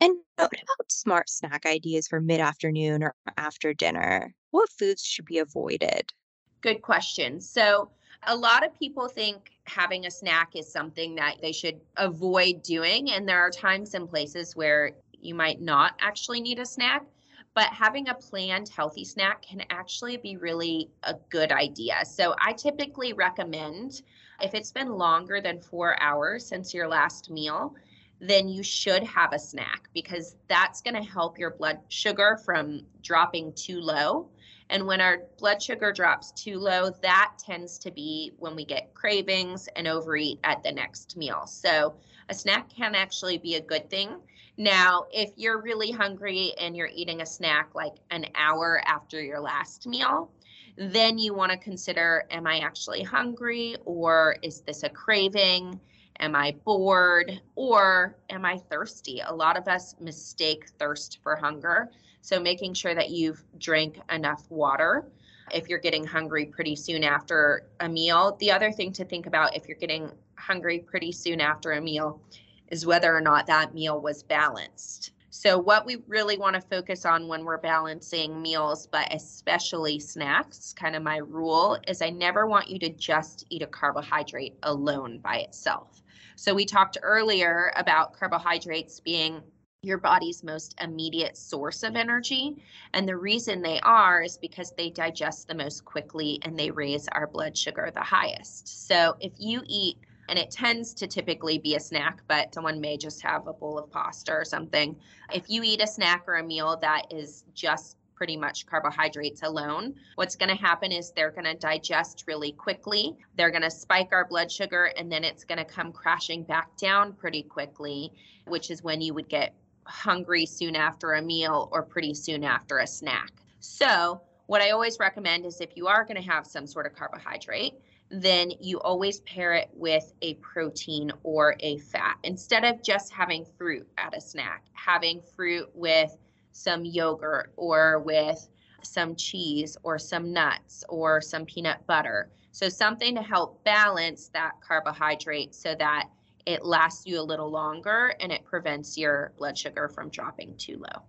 And 0.00 0.16
what 0.34 0.52
about 0.52 0.90
smart 0.90 1.30
snack 1.30 1.64
ideas 1.64 2.08
for 2.08 2.20
mid 2.20 2.40
afternoon 2.40 3.04
or 3.04 3.14
after 3.36 3.72
dinner? 3.72 4.34
What 4.50 4.68
foods 4.68 5.04
should 5.04 5.26
be 5.26 5.38
avoided? 5.38 6.12
Good 6.60 6.82
question. 6.82 7.40
So, 7.40 7.88
a 8.24 8.36
lot 8.36 8.66
of 8.66 8.76
people 8.76 9.08
think 9.08 9.52
having 9.64 10.06
a 10.06 10.10
snack 10.10 10.56
is 10.56 10.70
something 10.70 11.14
that 11.14 11.36
they 11.40 11.52
should 11.52 11.80
avoid 11.96 12.62
doing. 12.62 13.12
And 13.12 13.28
there 13.28 13.40
are 13.40 13.50
times 13.50 13.94
and 13.94 14.08
places 14.08 14.56
where 14.56 14.92
you 15.20 15.36
might 15.36 15.60
not 15.60 15.94
actually 16.00 16.40
need 16.40 16.58
a 16.58 16.66
snack 16.66 17.06
but 17.54 17.66
having 17.66 18.08
a 18.08 18.14
planned 18.14 18.68
healthy 18.68 19.04
snack 19.04 19.42
can 19.42 19.62
actually 19.70 20.16
be 20.16 20.36
really 20.36 20.90
a 21.02 21.14
good 21.28 21.52
idea. 21.52 22.04
So 22.04 22.34
I 22.40 22.52
typically 22.52 23.12
recommend 23.12 24.02
if 24.42 24.54
it's 24.54 24.72
been 24.72 24.98
longer 24.98 25.40
than 25.40 25.60
four 25.60 26.00
hours 26.02 26.44
since 26.46 26.74
your 26.74 26.88
last 26.88 27.30
meal, 27.30 27.74
then 28.20 28.48
you 28.48 28.62
should 28.62 29.02
have 29.02 29.32
a 29.32 29.38
snack 29.38 29.88
because 29.94 30.36
that's 30.48 30.80
going 30.80 30.94
to 30.94 31.02
help 31.02 31.38
your 31.38 31.50
blood 31.50 31.78
sugar 31.88 32.38
from 32.44 32.82
dropping 33.02 33.52
too 33.54 33.80
low. 33.80 34.28
And 34.70 34.86
when 34.86 35.00
our 35.00 35.24
blood 35.38 35.62
sugar 35.62 35.92
drops 35.92 36.30
too 36.32 36.58
low, 36.58 36.90
that 37.02 37.32
tends 37.38 37.78
to 37.80 37.90
be 37.90 38.32
when 38.38 38.54
we 38.54 38.64
get 38.64 38.94
cravings 38.94 39.68
and 39.76 39.86
overeat 39.86 40.38
at 40.44 40.62
the 40.62 40.72
next 40.72 41.16
meal. 41.16 41.46
So 41.46 41.94
a 42.28 42.34
snack 42.34 42.70
can 42.70 42.94
actually 42.94 43.38
be 43.38 43.56
a 43.56 43.60
good 43.60 43.90
thing. 43.90 44.16
Now, 44.56 45.06
if 45.12 45.30
you're 45.36 45.60
really 45.60 45.90
hungry 45.90 46.52
and 46.60 46.76
you're 46.76 46.90
eating 46.94 47.22
a 47.22 47.26
snack 47.26 47.74
like 47.74 47.94
an 48.10 48.26
hour 48.34 48.82
after 48.86 49.20
your 49.20 49.40
last 49.40 49.86
meal, 49.86 50.30
then 50.76 51.18
you 51.18 51.34
want 51.34 51.52
to 51.52 51.58
consider 51.58 52.24
am 52.30 52.46
I 52.46 52.58
actually 52.58 53.02
hungry 53.02 53.76
or 53.84 54.36
is 54.42 54.60
this 54.62 54.82
a 54.82 54.88
craving? 54.88 55.78
Am 56.20 56.34
I 56.34 56.54
bored 56.64 57.40
or 57.54 58.16
am 58.30 58.44
I 58.44 58.58
thirsty? 58.58 59.20
A 59.26 59.34
lot 59.34 59.56
of 59.56 59.68
us 59.68 59.94
mistake 60.00 60.68
thirst 60.78 61.18
for 61.22 61.36
hunger. 61.36 61.90
So, 62.20 62.38
making 62.38 62.74
sure 62.74 62.94
that 62.94 63.10
you've 63.10 63.42
drank 63.58 64.00
enough 64.10 64.48
water 64.48 65.04
if 65.52 65.68
you're 65.68 65.80
getting 65.80 66.06
hungry 66.06 66.46
pretty 66.46 66.76
soon 66.76 67.02
after 67.02 67.66
a 67.80 67.88
meal. 67.88 68.36
The 68.38 68.52
other 68.52 68.70
thing 68.70 68.92
to 68.92 69.04
think 69.04 69.26
about 69.26 69.56
if 69.56 69.66
you're 69.66 69.76
getting 69.76 70.10
hungry 70.36 70.78
pretty 70.78 71.12
soon 71.12 71.40
after 71.40 71.72
a 71.72 71.80
meal 71.80 72.20
is 72.68 72.86
whether 72.86 73.14
or 73.14 73.20
not 73.20 73.46
that 73.46 73.74
meal 73.74 74.00
was 74.00 74.22
balanced. 74.22 75.12
So, 75.34 75.56
what 75.56 75.86
we 75.86 75.96
really 76.08 76.36
want 76.36 76.56
to 76.56 76.60
focus 76.60 77.06
on 77.06 77.26
when 77.26 77.46
we're 77.46 77.56
balancing 77.56 78.42
meals, 78.42 78.86
but 78.86 79.08
especially 79.14 79.98
snacks, 79.98 80.74
kind 80.74 80.94
of 80.94 81.02
my 81.02 81.16
rule 81.16 81.78
is 81.88 82.02
I 82.02 82.10
never 82.10 82.46
want 82.46 82.68
you 82.68 82.78
to 82.80 82.90
just 82.90 83.46
eat 83.48 83.62
a 83.62 83.66
carbohydrate 83.66 84.58
alone 84.62 85.20
by 85.20 85.38
itself. 85.38 86.02
So, 86.36 86.52
we 86.52 86.66
talked 86.66 86.98
earlier 87.02 87.72
about 87.76 88.12
carbohydrates 88.12 89.00
being 89.00 89.42
your 89.82 89.96
body's 89.96 90.44
most 90.44 90.74
immediate 90.82 91.38
source 91.38 91.82
of 91.82 91.96
energy. 91.96 92.62
And 92.92 93.08
the 93.08 93.16
reason 93.16 93.62
they 93.62 93.80
are 93.80 94.22
is 94.22 94.36
because 94.36 94.74
they 94.76 94.90
digest 94.90 95.48
the 95.48 95.54
most 95.54 95.86
quickly 95.86 96.40
and 96.42 96.58
they 96.58 96.70
raise 96.70 97.08
our 97.08 97.26
blood 97.26 97.56
sugar 97.56 97.90
the 97.90 98.00
highest. 98.00 98.86
So, 98.86 99.16
if 99.18 99.32
you 99.38 99.62
eat 99.66 99.96
and 100.32 100.38
it 100.38 100.50
tends 100.50 100.94
to 100.94 101.06
typically 101.06 101.58
be 101.58 101.74
a 101.74 101.80
snack, 101.80 102.22
but 102.26 102.54
someone 102.54 102.80
may 102.80 102.96
just 102.96 103.20
have 103.20 103.46
a 103.46 103.52
bowl 103.52 103.78
of 103.78 103.90
pasta 103.90 104.32
or 104.32 104.46
something. 104.46 104.96
If 105.30 105.50
you 105.50 105.62
eat 105.62 105.82
a 105.82 105.86
snack 105.86 106.24
or 106.26 106.36
a 106.36 106.42
meal 106.42 106.78
that 106.80 107.02
is 107.10 107.44
just 107.52 107.98
pretty 108.14 108.38
much 108.38 108.64
carbohydrates 108.64 109.42
alone, 109.42 109.94
what's 110.14 110.34
going 110.34 110.48
to 110.48 110.54
happen 110.54 110.90
is 110.90 111.10
they're 111.10 111.32
going 111.32 111.44
to 111.44 111.52
digest 111.52 112.24
really 112.26 112.52
quickly. 112.52 113.14
They're 113.36 113.50
going 113.50 113.60
to 113.60 113.70
spike 113.70 114.08
our 114.12 114.24
blood 114.26 114.50
sugar, 114.50 114.86
and 114.96 115.12
then 115.12 115.22
it's 115.22 115.44
going 115.44 115.58
to 115.58 115.66
come 115.66 115.92
crashing 115.92 116.44
back 116.44 116.78
down 116.78 117.12
pretty 117.12 117.42
quickly, 117.42 118.10
which 118.46 118.70
is 118.70 118.82
when 118.82 119.02
you 119.02 119.12
would 119.12 119.28
get 119.28 119.54
hungry 119.84 120.46
soon 120.46 120.74
after 120.74 121.12
a 121.12 121.20
meal 121.20 121.68
or 121.72 121.82
pretty 121.82 122.14
soon 122.14 122.42
after 122.42 122.78
a 122.78 122.86
snack. 122.86 123.32
So, 123.60 124.22
what 124.46 124.62
I 124.62 124.70
always 124.70 124.98
recommend 124.98 125.44
is 125.44 125.60
if 125.60 125.76
you 125.76 125.88
are 125.88 126.04
going 126.04 126.16
to 126.16 126.26
have 126.26 126.46
some 126.46 126.66
sort 126.66 126.86
of 126.86 126.94
carbohydrate, 126.94 127.74
then 128.12 128.52
you 128.60 128.78
always 128.80 129.20
pair 129.20 129.54
it 129.54 129.70
with 129.72 130.12
a 130.20 130.34
protein 130.34 131.10
or 131.22 131.56
a 131.60 131.78
fat. 131.78 132.18
Instead 132.24 132.62
of 132.64 132.82
just 132.82 133.12
having 133.12 133.46
fruit 133.56 133.88
at 133.96 134.16
a 134.16 134.20
snack, 134.20 134.66
having 134.74 135.22
fruit 135.34 135.68
with 135.74 136.14
some 136.52 136.84
yogurt 136.84 137.52
or 137.56 138.00
with 138.00 138.48
some 138.82 139.16
cheese 139.16 139.76
or 139.82 139.98
some 139.98 140.32
nuts 140.32 140.84
or 140.88 141.20
some 141.20 141.46
peanut 141.46 141.86
butter. 141.86 142.30
So, 142.50 142.68
something 142.68 143.14
to 143.14 143.22
help 143.22 143.64
balance 143.64 144.28
that 144.34 144.52
carbohydrate 144.60 145.54
so 145.54 145.74
that 145.78 146.08
it 146.44 146.64
lasts 146.64 147.06
you 147.06 147.18
a 147.18 147.22
little 147.22 147.50
longer 147.50 148.14
and 148.20 148.30
it 148.30 148.44
prevents 148.44 148.98
your 148.98 149.32
blood 149.38 149.56
sugar 149.56 149.88
from 149.88 150.10
dropping 150.10 150.56
too 150.58 150.78
low. 150.78 151.02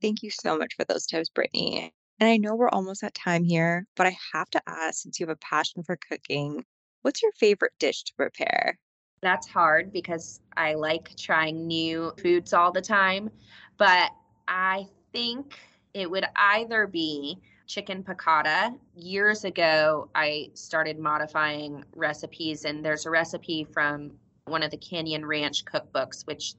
Thank 0.00 0.22
you 0.22 0.30
so 0.30 0.56
much 0.56 0.74
for 0.76 0.84
those 0.84 1.06
tips, 1.06 1.30
Brittany. 1.30 1.92
And 2.18 2.28
I 2.28 2.36
know 2.38 2.54
we're 2.54 2.70
almost 2.70 3.02
at 3.02 3.14
time 3.14 3.44
here, 3.44 3.86
but 3.94 4.06
I 4.06 4.16
have 4.32 4.48
to 4.50 4.62
ask 4.66 5.02
since 5.02 5.20
you 5.20 5.26
have 5.26 5.36
a 5.36 5.38
passion 5.44 5.82
for 5.82 5.98
cooking, 6.08 6.64
what's 7.02 7.22
your 7.22 7.32
favorite 7.32 7.74
dish 7.78 8.04
to 8.04 8.14
prepare? 8.14 8.78
That's 9.22 9.46
hard 9.46 9.92
because 9.92 10.40
I 10.56 10.74
like 10.74 11.14
trying 11.16 11.66
new 11.66 12.12
foods 12.22 12.52
all 12.52 12.72
the 12.72 12.80
time. 12.80 13.30
But 13.76 14.12
I 14.48 14.86
think 15.12 15.58
it 15.94 16.10
would 16.10 16.24
either 16.36 16.86
be 16.86 17.38
chicken 17.66 18.02
piccata. 18.02 18.78
Years 18.94 19.44
ago, 19.44 20.08
I 20.14 20.50
started 20.54 20.98
modifying 20.98 21.84
recipes, 21.94 22.64
and 22.64 22.84
there's 22.84 23.06
a 23.06 23.10
recipe 23.10 23.64
from 23.64 24.12
one 24.44 24.62
of 24.62 24.70
the 24.70 24.76
Canyon 24.76 25.26
Ranch 25.26 25.64
cookbooks, 25.64 26.26
which 26.26 26.54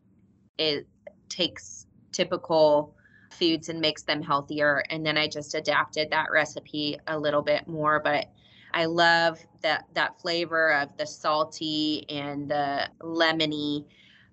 it 0.58 0.86
takes 1.30 1.88
typical 2.12 2.96
foods 3.30 3.70
and 3.70 3.80
makes 3.80 4.04
them 4.04 4.22
healthier. 4.22 4.84
And 4.90 5.06
then 5.06 5.18
I 5.18 5.28
just 5.28 5.56
adapted 5.56 6.10
that 6.12 6.28
recipe 6.32 6.98
a 7.08 7.18
little 7.18 7.42
bit 7.42 7.68
more. 7.68 8.00
But 8.00 8.28
I 8.74 8.86
love 8.86 9.40
that 9.62 9.86
that 9.94 10.20
flavor 10.20 10.74
of 10.74 10.96
the 10.98 11.06
salty 11.06 12.06
and 12.10 12.50
the 12.50 12.90
lemony 13.02 13.86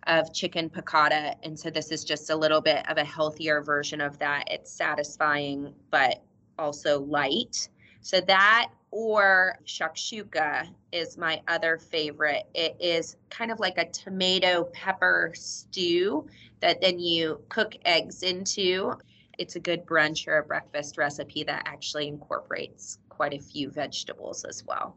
of 0.06 0.32
chicken 0.34 0.68
piccata. 0.68 1.34
And 1.42 1.58
so 1.58 1.70
this 1.70 1.90
is 1.90 2.04
just 2.04 2.30
a 2.30 2.36
little 2.36 2.60
bit 2.60 2.88
of 2.90 2.98
a 2.98 3.04
healthier 3.04 3.62
version 3.62 4.00
of 4.00 4.18
that. 4.18 4.44
It's 4.48 4.70
satisfying, 4.70 5.74
but 5.90 6.22
also 6.58 7.00
light. 7.00 7.68
So 8.00 8.20
that 8.22 8.70
or 8.94 9.58
shakshuka 9.66 10.68
is 10.92 11.18
my 11.18 11.42
other 11.48 11.78
favorite. 11.78 12.44
It 12.54 12.76
is 12.78 13.16
kind 13.28 13.50
of 13.50 13.58
like 13.58 13.76
a 13.76 13.90
tomato 13.90 14.70
pepper 14.72 15.32
stew 15.34 16.28
that 16.60 16.80
then 16.80 17.00
you 17.00 17.40
cook 17.48 17.74
eggs 17.84 18.22
into. 18.22 18.92
It's 19.36 19.56
a 19.56 19.60
good 19.60 19.84
brunch 19.84 20.28
or 20.28 20.38
a 20.38 20.44
breakfast 20.44 20.96
recipe 20.96 21.42
that 21.42 21.64
actually 21.66 22.06
incorporates 22.06 23.00
quite 23.08 23.34
a 23.34 23.40
few 23.40 23.68
vegetables 23.68 24.44
as 24.44 24.62
well. 24.64 24.96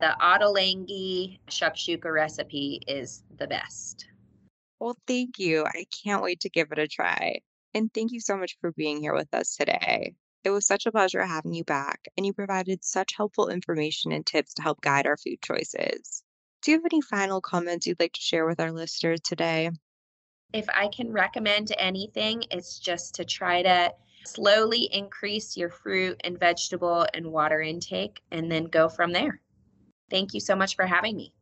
The 0.00 0.16
Ottolenghi 0.18 1.38
shakshuka 1.50 2.10
recipe 2.10 2.80
is 2.88 3.22
the 3.36 3.46
best. 3.46 4.06
Well, 4.80 4.96
thank 5.06 5.38
you. 5.38 5.66
I 5.66 5.84
can't 6.02 6.22
wait 6.22 6.40
to 6.40 6.48
give 6.48 6.72
it 6.72 6.78
a 6.78 6.88
try. 6.88 7.40
And 7.74 7.92
thank 7.92 8.12
you 8.12 8.20
so 8.20 8.38
much 8.38 8.56
for 8.62 8.72
being 8.72 9.02
here 9.02 9.14
with 9.14 9.34
us 9.34 9.56
today. 9.56 10.14
It 10.46 10.50
was 10.50 10.64
such 10.64 10.86
a 10.86 10.92
pleasure 10.92 11.26
having 11.26 11.54
you 11.54 11.64
back, 11.64 12.06
and 12.16 12.24
you 12.24 12.32
provided 12.32 12.84
such 12.84 13.16
helpful 13.16 13.48
information 13.48 14.12
and 14.12 14.24
tips 14.24 14.54
to 14.54 14.62
help 14.62 14.80
guide 14.80 15.04
our 15.04 15.16
food 15.16 15.42
choices. 15.42 16.22
Do 16.62 16.70
you 16.70 16.76
have 16.76 16.84
any 16.84 17.00
final 17.00 17.40
comments 17.40 17.84
you'd 17.84 17.98
like 17.98 18.12
to 18.12 18.20
share 18.20 18.46
with 18.46 18.60
our 18.60 18.70
listeners 18.70 19.20
today? 19.20 19.72
If 20.52 20.68
I 20.68 20.86
can 20.86 21.10
recommend 21.10 21.72
anything, 21.76 22.44
it's 22.52 22.78
just 22.78 23.16
to 23.16 23.24
try 23.24 23.62
to 23.62 23.92
slowly 24.24 24.88
increase 24.92 25.56
your 25.56 25.68
fruit 25.68 26.20
and 26.22 26.38
vegetable 26.38 27.08
and 27.12 27.32
water 27.32 27.60
intake 27.60 28.20
and 28.30 28.48
then 28.48 28.66
go 28.66 28.88
from 28.88 29.12
there. 29.12 29.40
Thank 30.10 30.32
you 30.32 30.38
so 30.38 30.54
much 30.54 30.76
for 30.76 30.86
having 30.86 31.16
me. 31.16 31.32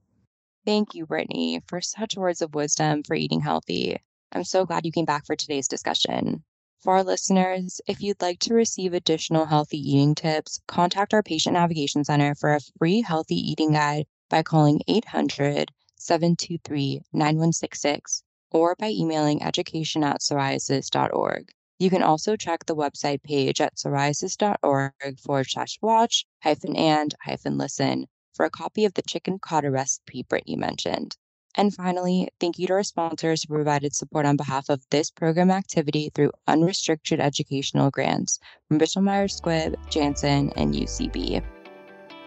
Thank 0.65 0.95
you, 0.95 1.05
Brittany, 1.05 1.61
for 1.69 1.83
such 1.83 2.17
words 2.17 2.41
of 2.41 2.55
wisdom 2.55 3.03
for 3.03 3.15
eating 3.15 3.43
healthy. 3.43 3.99
I'm 4.33 4.45
so 4.45 4.65
glad 4.65 4.87
you 4.87 4.93
came 4.93 5.05
back 5.05 5.27
for 5.27 5.37
today's 5.37 5.69
discussion. 5.69 6.43
For 6.85 6.97
our 6.97 7.03
listeners, 7.03 7.81
if 7.87 8.03
you'd 8.03 8.21
like 8.21 8.41
to 8.41 8.53
receive 8.53 8.93
additional 8.93 9.47
healthy 9.47 9.79
eating 9.79 10.15
tips, 10.15 10.61
contact 10.67 11.15
our 11.15 11.23
Patient 11.23 11.55
Navigation 11.55 12.05
Center 12.05 12.35
for 12.35 12.53
a 12.53 12.61
free 12.79 13.01
healthy 13.01 13.37
eating 13.37 13.73
guide 13.73 14.05
by 14.29 14.43
calling 14.43 14.83
800 14.87 15.73
723 15.97 17.01
9166 17.11 18.23
or 18.51 18.77
by 18.79 18.91
emailing 18.91 19.43
education 19.43 20.05
at 20.05 20.21
psoriasis.org. 20.21 21.53
You 21.79 21.89
can 21.89 22.03
also 22.03 22.37
check 22.37 22.67
the 22.67 22.77
website 22.77 23.23
page 23.23 23.63
at 23.63 23.77
psoriasis.org 23.77 25.21
forward 25.21 25.47
slash 25.49 25.79
watch 25.81 26.27
hyphen 26.43 26.77
and 26.77 27.15
hyphen 27.23 27.57
listen 27.57 28.09
for 28.35 28.45
a 28.45 28.51
copy 28.51 28.85
of 28.85 28.93
the 28.93 29.01
chicken 29.01 29.39
piccata 29.39 29.73
recipe 29.73 30.23
Brittany 30.23 30.57
mentioned. 30.57 31.17
And 31.57 31.73
finally, 31.73 32.29
thank 32.41 32.59
you 32.59 32.67
to 32.67 32.73
our 32.73 32.83
sponsors 32.83 33.45
who 33.45 33.55
provided 33.55 33.95
support 33.95 34.27
on 34.27 34.37
behalf 34.37 34.69
of 34.69 34.85
this 34.91 35.11
program 35.11 35.51
activity 35.51 36.11
through 36.15 36.33
unrestricted 36.49 37.21
educational 37.21 37.91
grants 37.91 38.41
from 38.69 38.79
Bristol 38.79 39.03
Myers 39.03 39.41
Squibb, 39.41 39.77
Janssen, 39.89 40.51
and 40.57 40.75
UCB. 40.75 41.43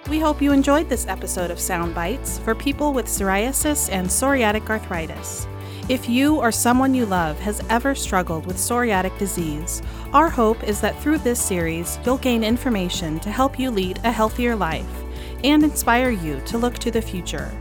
We 0.09 0.19
hope 0.19 0.41
you 0.41 0.53
enjoyed 0.53 0.87
this 0.87 1.05
episode 1.07 1.51
of 1.51 1.57
Psound 1.57 1.93
Bytes 1.93 2.39
for 2.39 2.55
people 2.55 2.93
with 2.93 3.07
psoriasis 3.07 3.91
and 3.91 4.07
psoriatic 4.07 4.69
arthritis. 4.69 5.45
If 5.89 6.07
you 6.07 6.37
or 6.37 6.51
someone 6.51 6.93
you 6.93 7.05
love 7.05 7.37
has 7.39 7.61
ever 7.69 7.95
struggled 7.95 8.45
with 8.45 8.55
psoriatic 8.55 9.17
disease, 9.19 9.81
our 10.13 10.29
hope 10.29 10.63
is 10.63 10.79
that 10.79 10.97
through 11.01 11.17
this 11.17 11.41
series, 11.41 11.99
you'll 12.05 12.17
gain 12.17 12.43
information 12.43 13.19
to 13.19 13.29
help 13.29 13.59
you 13.59 13.71
lead 13.71 13.99
a 14.05 14.11
healthier 14.11 14.55
life 14.55 15.03
and 15.43 15.63
inspire 15.63 16.09
you 16.09 16.41
to 16.45 16.57
look 16.57 16.75
to 16.79 16.91
the 16.91 17.01
future. 17.01 17.51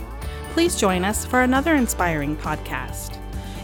Please 0.56 0.74
join 0.74 1.04
us 1.04 1.26
for 1.26 1.42
another 1.42 1.74
inspiring 1.74 2.34
podcast. 2.34 3.18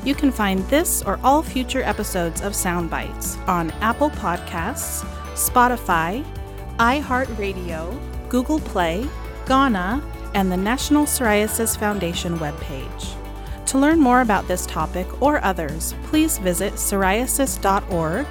You 0.05 0.15
can 0.15 0.31
find 0.31 0.59
this 0.69 1.01
or 1.01 1.19
all 1.25 1.43
future 1.43 1.83
episodes 1.83 2.43
of 2.43 2.53
Psound 2.53 2.91
Bytes 2.91 3.39
on 3.49 3.71
Apple 3.81 4.11
Podcasts, 4.11 5.03
Spotify, 5.33 6.23
iHeartRadio, 6.77 7.99
Google 8.29 8.61
Play, 8.61 9.09
Gaana, 9.47 10.05
and 10.35 10.53
the 10.53 10.57
National 10.59 11.07
Psoriasis 11.07 11.79
Foundation 11.79 12.39
webpage. 12.39 13.17
To 13.69 13.79
learn 13.79 13.99
more 13.99 14.21
about 14.21 14.47
this 14.47 14.67
topic 14.67 15.23
or 15.23 15.43
others, 15.43 15.95
please 16.03 16.37
visit 16.37 16.75
psoriasis.org 16.75 18.27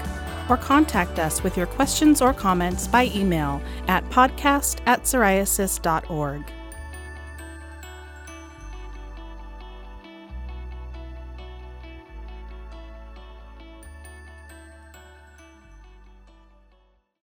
or 0.50 0.58
contact 0.58 1.18
us 1.18 1.42
with 1.42 1.58
your 1.58 1.66
questions 1.66 2.22
or 2.22 2.32
comments 2.32 2.88
by 2.88 3.06
email 3.16 3.60
at 3.88 4.08
podcast 4.12 4.82
at 4.86 5.02
psoriasis.org. 5.02 6.44